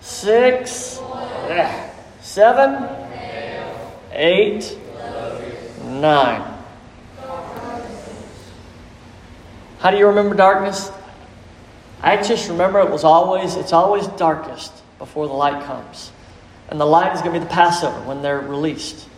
six, 0.00 1.00
seven, 2.20 2.88
eight, 4.12 4.76
nine. 5.84 6.42
How 9.78 9.90
do 9.90 9.96
you 9.96 10.08
remember 10.08 10.34
darkness? 10.34 10.90
I 12.02 12.16
just 12.22 12.50
remember 12.50 12.80
it 12.80 12.90
was 12.90 13.04
always, 13.04 13.56
it's 13.56 13.72
always 13.72 14.06
darkest 14.08 14.72
before 14.98 15.26
the 15.26 15.32
light 15.32 15.64
comes. 15.64 16.12
And 16.68 16.80
the 16.80 16.84
light 16.84 17.14
is 17.14 17.22
going 17.22 17.34
to 17.34 17.40
be 17.40 17.44
the 17.44 17.52
Passover 17.52 18.00
when 18.06 18.22
they're 18.22 18.40
released. 18.40 19.08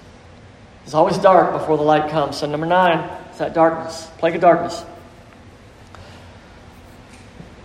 It's 0.85 0.95
always 0.95 1.19
dark 1.19 1.53
before 1.53 1.77
the 1.77 1.83
light 1.83 2.11
comes. 2.11 2.39
So, 2.39 2.47
number 2.47 2.67
nine 2.67 2.99
is 3.31 3.39
that 3.39 3.55
darkness, 3.55 4.09
plague 4.19 4.35
of 4.35 4.41
darkness. 4.41 4.85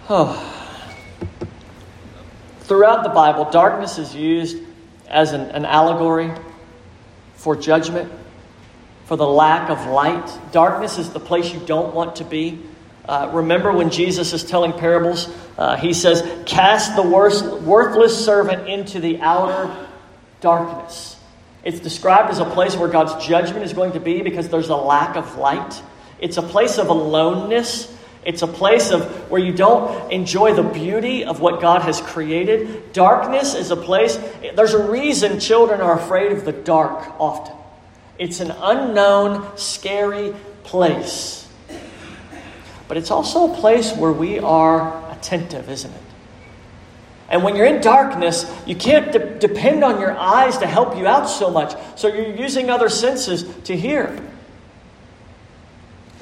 Oh. 0.09 0.49
Throughout 2.61 3.03
the 3.03 3.09
Bible, 3.09 3.49
darkness 3.51 3.97
is 3.97 4.15
used 4.15 4.57
as 5.07 5.33
an, 5.33 5.41
an 5.51 5.65
allegory 5.65 6.31
for 7.35 7.55
judgment 7.55 8.11
for 9.05 9.17
the 9.17 9.27
lack 9.27 9.69
of 9.69 9.85
light. 9.87 10.39
Darkness 10.51 10.97
is 10.97 11.11
the 11.11 11.19
place 11.19 11.53
you 11.53 11.59
don't 11.65 11.93
want 11.93 12.17
to 12.17 12.23
be. 12.23 12.59
Uh, 13.05 13.29
remember 13.33 13.71
when 13.71 13.89
Jesus 13.89 14.31
is 14.31 14.43
telling 14.43 14.73
parables, 14.73 15.29
uh, 15.57 15.75
he 15.75 15.93
says, 15.93 16.23
Cast 16.45 16.95
the 16.95 17.03
worst, 17.03 17.43
worthless 17.43 18.23
servant 18.23 18.69
into 18.69 18.99
the 18.99 19.19
outer 19.19 19.87
darkness. 20.39 21.17
It's 21.63 21.79
described 21.79 22.29
as 22.29 22.39
a 22.39 22.45
place 22.45 22.75
where 22.75 22.89
God's 22.89 23.25
judgment 23.25 23.65
is 23.65 23.73
going 23.73 23.93
to 23.93 23.99
be 23.99 24.21
because 24.21 24.49
there's 24.49 24.69
a 24.69 24.75
lack 24.75 25.15
of 25.15 25.37
light. 25.37 25.81
It's 26.19 26.37
a 26.37 26.41
place 26.41 26.77
of 26.77 26.89
aloneness. 26.89 27.93
It's 28.25 28.41
a 28.41 28.47
place 28.47 28.91
of 28.91 29.29
where 29.29 29.41
you 29.41 29.53
don't 29.53 30.11
enjoy 30.11 30.53
the 30.53 30.63
beauty 30.63 31.25
of 31.25 31.41
what 31.41 31.59
God 31.59 31.81
has 31.81 31.99
created. 31.99 32.93
Darkness 32.93 33.53
is 33.53 33.71
a 33.71 33.75
place, 33.75 34.17
there's 34.55 34.73
a 34.73 34.89
reason 34.89 35.39
children 35.41 35.81
are 35.81 35.99
afraid 35.99 36.31
of 36.31 36.45
the 36.45 36.53
dark 36.53 37.19
often. 37.19 37.55
It's 38.17 38.39
an 38.39 38.51
unknown, 38.51 39.57
scary 39.57 40.33
place. 40.63 41.42
But 42.93 42.99
it's 42.99 43.09
also 43.09 43.51
a 43.51 43.55
place 43.55 43.91
where 43.91 44.11
we 44.11 44.37
are 44.37 45.11
attentive, 45.11 45.67
isn't 45.67 45.89
it? 45.89 46.01
And 47.27 47.43
when 47.43 47.55
you're 47.55 47.65
in 47.65 47.81
darkness, 47.81 48.45
you 48.67 48.75
can't 48.75 49.11
de- 49.11 49.39
depend 49.39 49.83
on 49.83 49.99
your 49.99 50.15
eyes 50.15 50.59
to 50.59 50.67
help 50.67 50.95
you 50.95 51.07
out 51.07 51.25
so 51.25 51.49
much. 51.49 51.75
So 51.95 52.07
you're 52.07 52.35
using 52.35 52.69
other 52.69 52.89
senses 52.89 53.45
to 53.63 53.75
hear. 53.75 54.15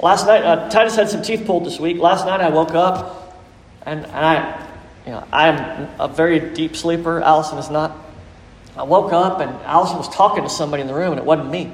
Last 0.00 0.26
night, 0.26 0.44
uh, 0.44 0.70
Titus 0.70 0.96
had 0.96 1.10
some 1.10 1.20
teeth 1.20 1.44
pulled 1.44 1.66
this 1.66 1.78
week. 1.78 1.98
Last 1.98 2.24
night 2.24 2.40
I 2.40 2.48
woke 2.48 2.72
up 2.72 3.38
and, 3.84 4.06
and 4.06 4.24
I, 4.24 4.66
you 5.04 5.12
know, 5.12 5.28
I 5.30 5.48
am 5.48 5.90
a 6.00 6.08
very 6.08 6.54
deep 6.54 6.74
sleeper. 6.74 7.20
Allison 7.20 7.58
is 7.58 7.68
not. 7.68 7.94
I 8.78 8.84
woke 8.84 9.12
up 9.12 9.40
and 9.40 9.50
Allison 9.66 9.98
was 9.98 10.08
talking 10.08 10.42
to 10.42 10.48
somebody 10.48 10.80
in 10.80 10.86
the 10.86 10.94
room 10.94 11.12
and 11.12 11.18
it 11.18 11.26
wasn't 11.26 11.50
me. 11.50 11.70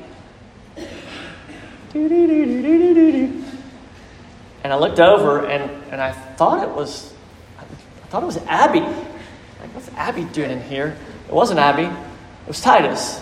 And 4.68 4.74
I 4.74 4.76
looked 4.76 5.00
over 5.00 5.46
and, 5.46 5.70
and 5.90 5.98
I 5.98 6.12
thought 6.12 6.62
it 6.62 6.68
was 6.68 7.14
I 7.58 8.06
thought 8.10 8.22
it 8.22 8.26
was 8.26 8.36
Abby. 8.46 8.80
Like, 8.80 9.72
what's 9.72 9.88
Abby 9.94 10.24
doing 10.24 10.50
in 10.50 10.60
here? 10.60 10.94
It 11.26 11.32
wasn't 11.32 11.58
Abby. 11.58 11.84
It 11.84 12.46
was 12.46 12.60
Titus. 12.60 13.18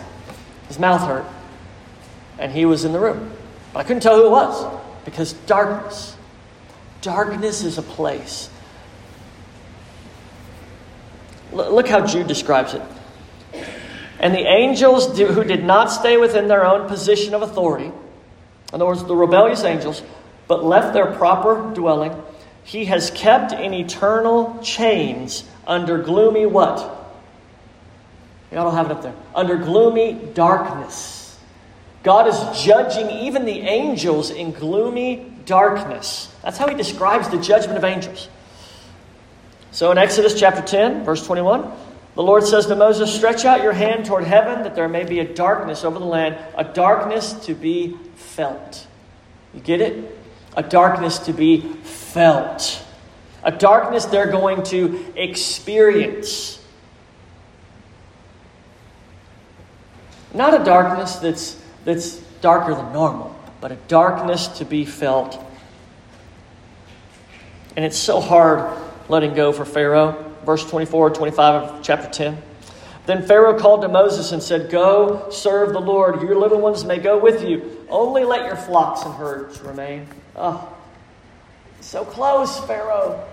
His 0.67 0.81
mouth 0.81 1.03
hurt. 1.03 1.25
And 2.41 2.51
he 2.51 2.65
was 2.65 2.85
in 2.85 2.93
the 2.93 2.99
room. 2.99 3.31
But 3.73 3.79
I 3.79 3.83
couldn't 3.85 4.03
tell 4.03 4.17
who 4.17 4.27
it 4.27 4.31
was 4.33 4.77
because 5.05 5.35
darkness. 5.35 6.17
Darkness 7.01 7.63
is 7.63 7.79
a 7.79 7.83
place. 7.83 8.51
Look 11.53 11.87
how 11.87 12.05
Jude 12.05 12.27
describes 12.27 12.75
it. 12.75 12.83
And 14.19 14.35
the 14.35 14.49
angels 14.49 15.17
who 15.17 15.45
did 15.45 15.63
not 15.65 15.93
stay 15.93 16.17
within 16.17 16.49
their 16.49 16.67
own 16.67 16.89
position 16.89 17.35
of 17.35 17.43
authority, 17.43 17.87
in 17.87 17.93
other 18.73 18.87
words, 18.87 19.05
the 19.05 19.15
rebellious 19.15 19.63
angels, 19.63 20.03
but 20.49 20.65
left 20.65 20.95
their 20.95 21.13
proper 21.13 21.73
dwelling, 21.75 22.15
he 22.65 22.87
has 22.87 23.11
kept 23.11 23.53
in 23.53 23.73
eternal 23.73 24.59
chains 24.63 25.45
under 25.67 25.99
gloomy 25.99 26.47
what? 26.47 26.79
Y'all 28.53 28.65
don't 28.65 28.75
have 28.75 28.87
it 28.87 28.93
up 28.93 29.03
there. 29.03 29.15
Under 29.35 29.57
gloomy 29.57 30.15
darkness. 30.35 31.39
God 32.03 32.29
is 32.29 32.65
judging 32.65 33.11
even 33.11 33.45
the 33.45 33.61
angels 33.61 34.31
in 34.31 34.53
gloomy 34.53 35.33
darkness. 35.45 36.33
That's 36.43 36.57
how 36.57 36.69
he 36.69 36.77
describes 36.77 37.29
the 37.29 37.39
judgment 37.39 37.77
of 37.77 37.85
angels. 37.85 38.29
So 39.73 39.91
in 39.91 39.99
Exodus 39.99 40.39
chapter 40.39 40.63
10, 40.63 41.05
verse 41.05 41.27
21, 41.27 41.71
the 42.15 42.23
Lord 42.23 42.45
says 42.45 42.67
to 42.67 42.77
Moses, 42.77 43.15
Stretch 43.15 43.45
out 43.45 43.63
your 43.63 43.73
hand 43.73 44.07
toward 44.07 44.25
heaven 44.25 44.63
that 44.63 44.75
there 44.75 44.89
may 44.89 45.05
be 45.05 45.19
a 45.19 45.35
darkness 45.35 45.85
over 45.85 45.99
the 45.99 46.05
land, 46.05 46.39
a 46.57 46.65
darkness 46.65 47.33
to 47.47 47.55
be 47.55 47.97
felt. 48.15 48.87
You 49.53 49.61
get 49.61 49.81
it? 49.81 50.16
A 50.57 50.63
darkness 50.63 51.19
to 51.21 51.33
be 51.33 51.61
felt. 51.61 52.83
A 53.43 53.53
darkness 53.53 54.07
they're 54.07 54.31
going 54.31 54.63
to 54.65 55.13
experience. 55.15 56.61
Not 60.35 60.61
a 60.61 60.65
darkness 60.65 61.17
that's, 61.17 61.63
that's 61.85 62.17
darker 62.41 62.75
than 62.75 62.93
normal, 62.93 63.39
but 63.61 63.73
a 63.73 63.77
darkness 63.89 64.49
to 64.59 64.65
be 64.65 64.85
felt. 64.85 65.43
And 67.77 67.85
it's 67.85 67.99
so 67.99 68.21
hard 68.21 68.77
letting 69.09 69.35
go 69.35 69.53
for 69.53 69.65
Pharaoh. 69.65 70.35
Verse 70.45 70.69
24, 70.69 71.11
25 71.11 71.63
of 71.63 71.83
chapter 71.83 72.09
10. 72.09 72.43
Then 73.07 73.25
Pharaoh 73.25 73.59
called 73.59 73.83
to 73.83 73.89
Moses 73.89 74.33
and 74.33 74.43
said, 74.43 74.71
Go, 74.71 75.31
serve 75.31 75.73
the 75.73 75.81
Lord. 75.81 76.23
Your 76.23 76.37
little 76.37 76.61
ones 76.61 76.85
may 76.85 76.99
go 76.99 77.19
with 77.19 77.45
you. 77.45 77.87
Only 77.89 78.25
let 78.25 78.47
your 78.47 78.57
flocks 78.57 79.03
and 79.05 79.15
herds 79.15 79.61
remain. 79.61 80.09
Oh, 80.37 80.72
so 81.80 82.05
close, 82.05 82.59
Pharaoh. 82.66 83.24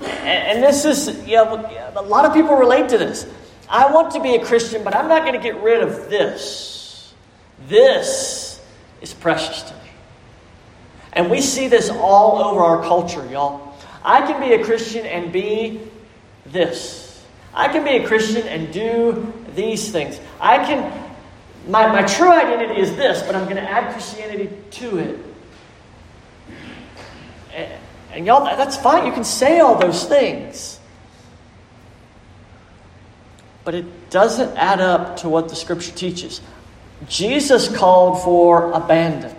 And, 0.00 0.10
and 0.10 0.62
this 0.62 0.84
is, 0.84 1.26
you 1.26 1.36
know, 1.36 1.92
a 1.94 2.02
lot 2.02 2.24
of 2.24 2.34
people 2.34 2.56
relate 2.56 2.88
to 2.90 2.98
this. 2.98 3.26
I 3.68 3.92
want 3.92 4.12
to 4.12 4.20
be 4.20 4.34
a 4.34 4.44
Christian, 4.44 4.84
but 4.84 4.94
I'm 4.94 5.08
not 5.08 5.22
going 5.22 5.34
to 5.34 5.40
get 5.40 5.60
rid 5.62 5.82
of 5.82 6.10
this. 6.10 7.14
This 7.68 8.60
is 9.00 9.14
precious 9.14 9.62
to 9.62 9.74
me. 9.74 9.90
And 11.12 11.30
we 11.30 11.40
see 11.40 11.68
this 11.68 11.90
all 11.90 12.38
over 12.38 12.60
our 12.60 12.82
culture, 12.82 13.26
y'all. 13.26 13.74
I 14.04 14.20
can 14.20 14.40
be 14.40 14.54
a 14.54 14.64
Christian 14.64 15.06
and 15.06 15.32
be 15.32 15.80
this. 16.44 17.24
I 17.54 17.68
can 17.68 17.84
be 17.84 18.04
a 18.04 18.06
Christian 18.06 18.46
and 18.46 18.72
do 18.72 19.32
these 19.54 19.90
things. 19.90 20.20
I 20.38 20.58
can, 20.58 21.10
my, 21.68 21.86
my 21.90 22.02
true 22.02 22.30
identity 22.30 22.80
is 22.80 22.94
this, 22.96 23.22
but 23.22 23.34
I'm 23.34 23.44
going 23.44 23.56
to 23.56 23.62
add 23.62 23.92
Christianity 23.92 24.50
to 24.72 24.98
it. 24.98 25.25
And, 27.56 27.72
and 28.12 28.26
y'all, 28.26 28.44
that's 28.44 28.76
fine. 28.76 29.06
You 29.06 29.12
can 29.12 29.24
say 29.24 29.58
all 29.58 29.76
those 29.76 30.04
things. 30.04 30.78
But 33.64 33.74
it 33.74 34.10
doesn't 34.10 34.56
add 34.56 34.80
up 34.80 35.16
to 35.18 35.28
what 35.28 35.48
the 35.48 35.56
scripture 35.56 35.90
teaches. 35.90 36.40
Jesus 37.08 37.74
called 37.74 38.22
for 38.22 38.70
abandon, 38.70 39.34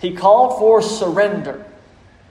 he 0.00 0.12
called 0.14 0.58
for 0.58 0.82
surrender, 0.82 1.64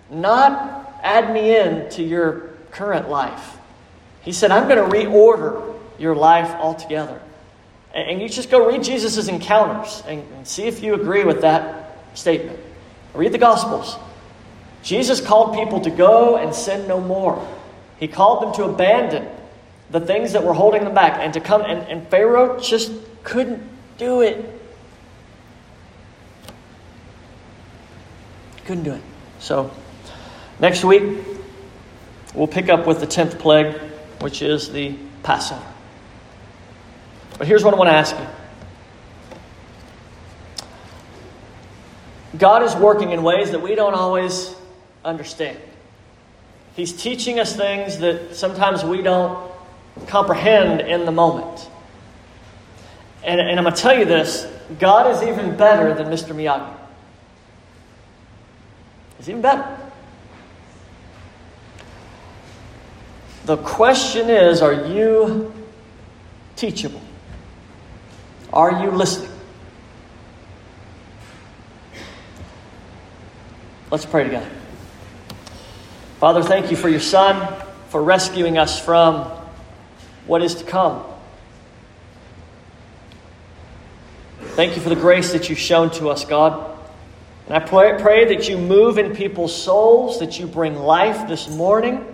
not 0.09 0.99
add 1.03 1.33
me 1.33 1.55
in 1.55 1.89
to 1.91 2.03
your 2.03 2.51
current 2.71 3.09
life. 3.09 3.57
He 4.21 4.31
said, 4.31 4.51
I'm 4.51 4.67
going 4.67 4.89
to 4.89 4.95
reorder 4.95 5.75
your 5.97 6.15
life 6.15 6.49
altogether. 6.51 7.19
And 7.93 8.21
you 8.21 8.29
just 8.29 8.49
go 8.51 8.67
read 8.67 8.83
Jesus' 8.83 9.27
encounters 9.27 10.03
and 10.07 10.47
see 10.47 10.63
if 10.63 10.83
you 10.83 10.93
agree 10.93 11.23
with 11.23 11.41
that 11.41 11.97
statement. 12.13 12.59
Read 13.13 13.31
the 13.31 13.37
Gospels. 13.37 13.97
Jesus 14.83 15.21
called 15.21 15.55
people 15.55 15.81
to 15.81 15.89
go 15.89 16.37
and 16.37 16.53
sin 16.53 16.87
no 16.87 17.01
more. 17.01 17.45
He 17.99 18.07
called 18.07 18.43
them 18.43 18.53
to 18.53 18.63
abandon 18.63 19.27
the 19.91 19.99
things 19.99 20.33
that 20.33 20.43
were 20.43 20.53
holding 20.53 20.83
them 20.83 20.93
back 20.93 21.19
and 21.19 21.33
to 21.33 21.39
come, 21.39 21.61
and, 21.61 21.79
and 21.89 22.07
Pharaoh 22.09 22.59
just 22.59 22.91
couldn't 23.23 23.61
do 23.97 24.21
it. 24.21 24.43
Couldn't 28.65 28.83
do 28.83 28.93
it. 28.93 29.01
So, 29.39 29.71
Next 30.59 30.83
week, 30.83 31.03
we'll 32.35 32.47
pick 32.47 32.67
up 32.67 32.85
with 32.85 32.99
the 32.99 33.07
10th 33.07 33.39
plague, 33.39 33.77
which 34.19 34.41
is 34.41 34.71
the 34.71 34.93
Passover. 35.23 35.65
But 37.37 37.47
here's 37.47 37.63
what 37.63 37.73
I 37.73 37.77
want 37.77 37.89
to 37.89 37.93
ask 37.93 38.13
you 38.19 38.27
God 42.37 42.63
is 42.63 42.75
working 42.75 43.11
in 43.11 43.23
ways 43.23 43.51
that 43.51 43.61
we 43.61 43.73
don't 43.73 43.93
always 43.93 44.53
understand. 45.03 45.57
He's 46.75 46.93
teaching 46.93 47.39
us 47.39 47.55
things 47.55 47.99
that 47.99 48.35
sometimes 48.35 48.83
we 48.83 49.01
don't 49.01 49.51
comprehend 50.07 50.81
in 50.81 51.05
the 51.05 51.11
moment. 51.11 51.69
And, 53.23 53.39
and 53.39 53.59
I'm 53.59 53.63
going 53.63 53.75
to 53.75 53.81
tell 53.81 53.97
you 53.97 54.05
this 54.05 54.47
God 54.79 55.11
is 55.11 55.23
even 55.27 55.57
better 55.57 55.93
than 55.93 56.07
Mr. 56.07 56.33
Miyagi. 56.33 56.73
He's 59.17 59.29
even 59.29 59.41
better. 59.41 59.77
The 63.45 63.57
question 63.57 64.29
is 64.29 64.61
are 64.61 64.87
you 64.87 65.51
teachable? 66.55 67.01
Are 68.53 68.83
you 68.83 68.91
listening? 68.91 69.31
Let's 73.91 74.05
pray 74.05 74.23
together. 74.23 74.58
Father, 76.19 76.43
thank 76.43 76.69
you 76.69 76.77
for 76.77 76.89
your 76.89 76.99
Son, 76.99 77.53
for 77.89 78.03
rescuing 78.03 78.57
us 78.57 78.79
from 78.79 79.25
what 80.27 80.43
is 80.43 80.55
to 80.55 80.63
come. 80.63 81.03
Thank 84.39 84.75
you 84.75 84.81
for 84.81 84.89
the 84.89 84.95
grace 84.95 85.31
that 85.31 85.49
you've 85.49 85.59
shown 85.59 85.89
to 85.91 86.09
us, 86.09 86.25
God. 86.25 86.77
And 87.47 87.55
I 87.55 87.59
pray, 87.59 87.97
pray 87.99 88.35
that 88.35 88.47
you 88.47 88.57
move 88.57 88.97
in 88.97 89.15
people's 89.15 89.55
souls, 89.55 90.19
that 90.19 90.39
you 90.39 90.45
bring 90.45 90.75
life 90.75 91.27
this 91.27 91.49
morning 91.49 92.05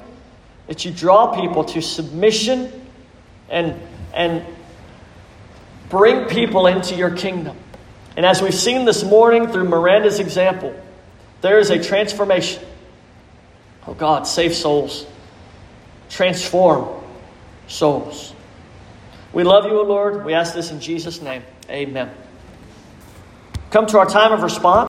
that 0.68 0.86
you 0.86 0.92
draw 0.92 1.36
people 1.36 1.64
to 1.64 1.82
submission 1.82 2.72
and, 3.50 3.80
and 4.14 4.44
bring 5.90 6.26
people 6.26 6.68
into 6.68 6.96
your 6.96 7.12
kingdom. 7.12 7.58
And 8.18 8.26
as 8.26 8.42
we've 8.42 8.56
seen 8.56 8.86
this 8.86 9.04
morning 9.04 9.48
through 9.48 9.66
Miranda's 9.66 10.20
example, 10.20 10.74
there 11.42 11.60
is 11.60 11.70
a 11.70 11.82
transformation. 11.84 12.64
Oh 13.88 13.94
God, 13.94 14.28
save 14.28 14.54
souls, 14.54 15.06
transform 16.10 17.02
souls. 17.68 18.34
We 19.34 19.44
love 19.44 19.66
you, 19.66 19.80
O 19.80 19.84
Lord. 19.84 20.26
We 20.26 20.34
ask 20.34 20.54
this 20.54 20.72
in 20.72 20.80
Jesus' 20.80 21.22
name. 21.22 21.44
Amen. 21.70 22.10
Come 23.70 23.86
to 23.88 24.00
our 24.00 24.06
time 24.06 24.32
of 24.32 24.42
response. 24.42 24.76